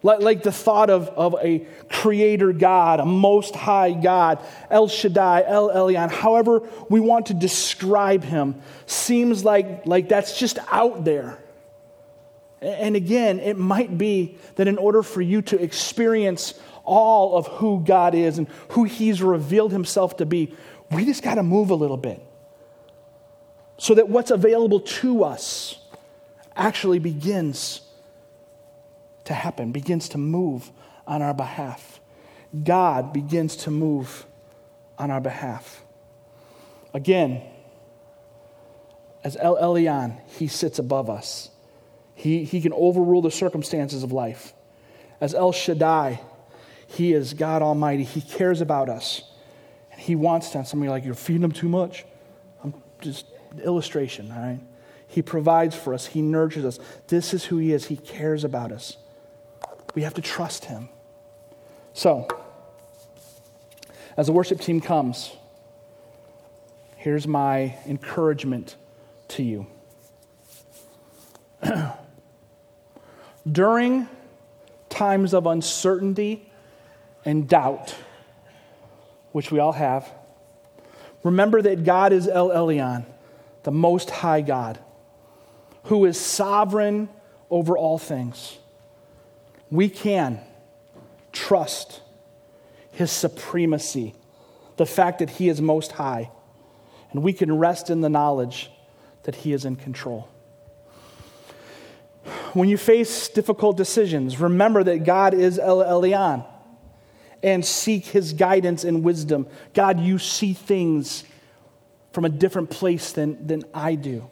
[0.00, 4.38] Like, the thought of, of a creator God, a most high God,
[4.70, 10.58] El Shaddai, El Elyon, however we want to describe him, seems like, like that's just
[10.70, 11.38] out there.
[12.60, 16.54] And again, it might be that in order for you to experience
[16.84, 20.54] all of who God is and who He's revealed Himself to be,
[20.90, 22.20] we just got to move a little bit.
[23.76, 25.78] So that what's available to us
[26.56, 27.82] actually begins
[29.24, 30.72] to happen, begins to move
[31.06, 32.00] on our behalf.
[32.64, 34.26] God begins to move
[34.98, 35.84] on our behalf.
[36.92, 37.42] Again,
[39.22, 41.50] as El Elyon, He sits above us.
[42.18, 44.52] He, he can overrule the circumstances of life.
[45.20, 46.20] As El Shaddai,
[46.88, 48.02] He is God Almighty.
[48.02, 49.22] He cares about us.
[49.92, 50.58] And He wants to.
[50.58, 52.04] And somebody like, you're feeding Him too much.
[52.64, 53.24] I'm just
[53.62, 54.58] illustration, all right?
[55.06, 56.80] He provides for us, He nurtures us.
[57.06, 57.86] This is who He is.
[57.86, 58.96] He cares about us.
[59.94, 60.88] We have to trust Him.
[61.92, 62.26] So,
[64.16, 65.30] as the worship team comes,
[66.96, 68.74] here's my encouragement
[69.28, 69.68] to you.
[73.52, 74.08] during
[74.88, 76.50] times of uncertainty
[77.24, 77.94] and doubt,
[79.32, 80.10] which we all have,
[81.22, 83.04] remember that God is El Elyon,
[83.62, 84.78] the Most High God,
[85.84, 87.08] who is sovereign
[87.50, 88.58] over all things.
[89.70, 90.40] We can
[91.32, 92.00] trust
[92.92, 94.14] His supremacy,
[94.76, 96.30] the fact that He is Most High,
[97.12, 98.70] and we can rest in the knowledge
[99.24, 100.28] that He is in control
[102.54, 106.46] when you face difficult decisions, remember that God is El Elyon
[107.42, 109.46] and seek his guidance and wisdom.
[109.74, 111.24] God, you see things
[112.12, 114.28] from a different place than, than I do.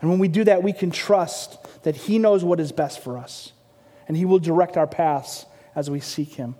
[0.00, 3.18] And when we do that, we can trust that he knows what is best for
[3.18, 3.52] us
[4.08, 6.56] and he will direct our paths as we seek him.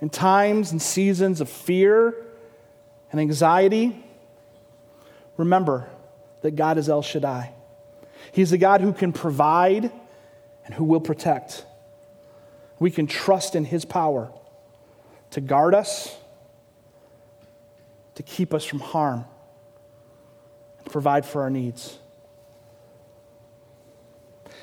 [0.00, 2.14] In times and seasons of fear
[3.10, 4.04] and anxiety,
[5.36, 5.88] remember
[6.42, 7.52] that God is El Shaddai.
[8.32, 9.92] He's the God who can provide
[10.64, 11.64] and who will protect.
[12.78, 14.32] We can trust in His power
[15.30, 16.16] to guard us,
[18.16, 19.24] to keep us from harm,
[20.78, 21.98] and provide for our needs.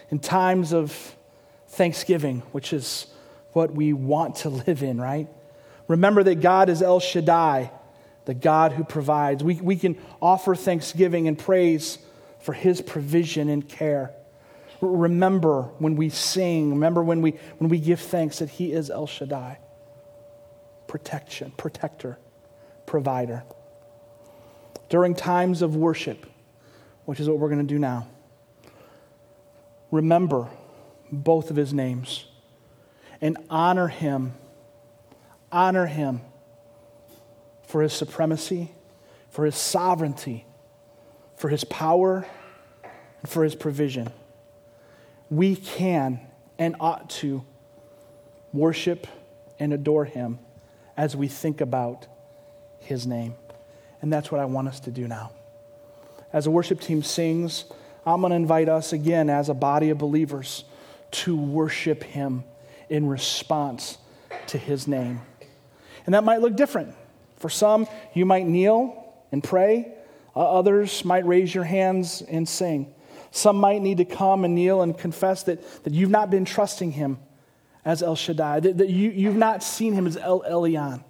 [0.10, 1.16] In times of
[1.68, 3.06] thanksgiving, which is
[3.54, 5.28] what we want to live in, right?
[5.88, 7.72] Remember that God is El Shaddai,
[8.26, 9.44] the God who provides.
[9.44, 12.00] We, we can offer thanksgiving and praise
[12.50, 14.12] for his provision and care.
[14.82, 19.06] remember when we sing, remember when we, when we give thanks that He is El
[19.06, 19.60] Shaddai
[20.88, 22.18] protection, protector,
[22.88, 23.44] provider.
[24.90, 26.26] During times of worship,
[27.06, 28.08] which is what we're going to do now,
[29.92, 30.48] remember
[31.12, 32.26] both of his names
[33.22, 34.34] and honor him.
[35.52, 36.22] Honor him
[37.68, 38.72] for his supremacy,
[39.30, 40.48] for his sovereignty,
[41.40, 42.26] for his power,
[43.22, 44.12] and for his provision.
[45.30, 46.20] We can
[46.58, 47.44] and ought to
[48.54, 49.08] worship
[49.60, 50.40] and adore him
[50.98, 52.08] as we think about
[52.80, 53.36] his name.
[54.02, 55.32] And that's what I want us to do now.
[56.32, 57.66] As the worship team sings,
[58.06, 60.64] I'm going to invite us again as a body of believers
[61.12, 62.44] to worship him
[62.90, 63.98] in response
[64.48, 65.22] to his name.
[66.06, 66.96] And that might look different.
[67.38, 69.94] For some, you might kneel and pray,
[70.36, 72.94] uh, others might raise your hands and sing.
[73.32, 76.92] Some might need to come and kneel and confess that, that you've not been trusting
[76.92, 77.20] him
[77.86, 81.04] as El Shaddai, that, that you, you've not seen him as El Elyon.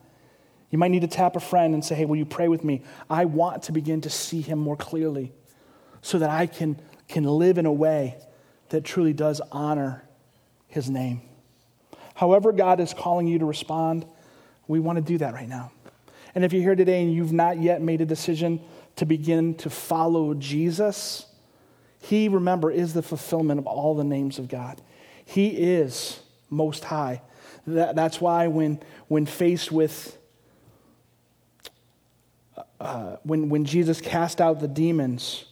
[0.70, 2.84] You might need to tap a friend and say, Hey, will you pray with me?
[3.09, 5.34] I want to begin to see him more clearly
[6.01, 8.17] so that I can, can live in a way
[8.70, 10.03] that truly does honor
[10.67, 11.22] his name.
[12.13, 14.05] However, God is calling you to respond,
[14.67, 15.72] we want to do that right now.
[16.36, 18.61] And if you're here today and you've not yet made a decision
[18.97, 21.26] to begin to follow Jesus,
[22.02, 24.82] he, remember, is the fulfillment of all the names of God.
[25.26, 26.20] He is
[26.50, 27.22] most high.
[27.68, 30.18] That, that's why when, when faced with,
[32.80, 35.45] uh, when, when Jesus cast out the demons,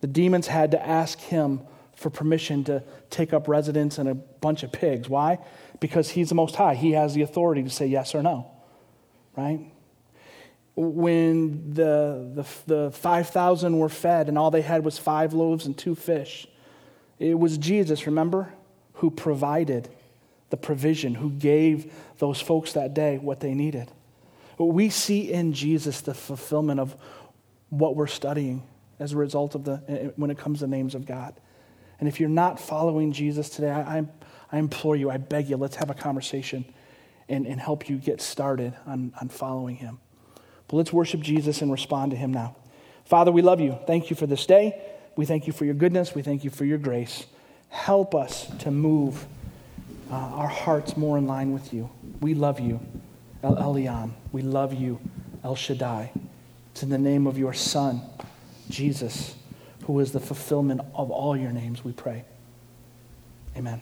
[0.00, 1.62] the demons had to ask him
[1.94, 5.08] for permission to take up residence in a bunch of pigs.
[5.08, 5.38] Why?
[5.80, 6.74] Because he's the most high.
[6.74, 8.50] He has the authority to say yes or no,
[9.34, 9.72] right?
[10.76, 15.76] When the, the, the 5,000 were fed and all they had was five loaves and
[15.76, 16.46] two fish,
[17.18, 18.52] it was Jesus, remember,
[18.94, 19.88] who provided
[20.50, 23.90] the provision, who gave those folks that day what they needed.
[24.58, 26.96] We see in Jesus the fulfillment of
[27.68, 28.62] what we're studying
[28.98, 31.34] as a result of the, when it comes to names of God.
[31.98, 34.04] And if you're not following Jesus today, I,
[34.52, 36.64] I, implore you, I beg you, let's have a conversation
[37.28, 39.98] and, and help you get started on, on following him.
[40.68, 42.56] But let's worship Jesus and respond to him now.
[43.04, 43.78] Father, we love you.
[43.86, 44.80] Thank you for this day.
[45.16, 46.14] We thank you for your goodness.
[46.14, 47.26] We thank you for your grace.
[47.68, 49.26] Help us to move
[50.10, 51.90] uh, our hearts more in line with you.
[52.20, 52.80] We love you,
[53.42, 54.12] El Elyon.
[54.32, 55.00] We love you,
[55.44, 56.12] El Shaddai.
[56.72, 58.02] It's in the name of your Son,
[58.68, 59.36] Jesus,
[59.84, 62.24] who is the fulfillment of all your names, we pray.
[63.56, 63.80] Amen.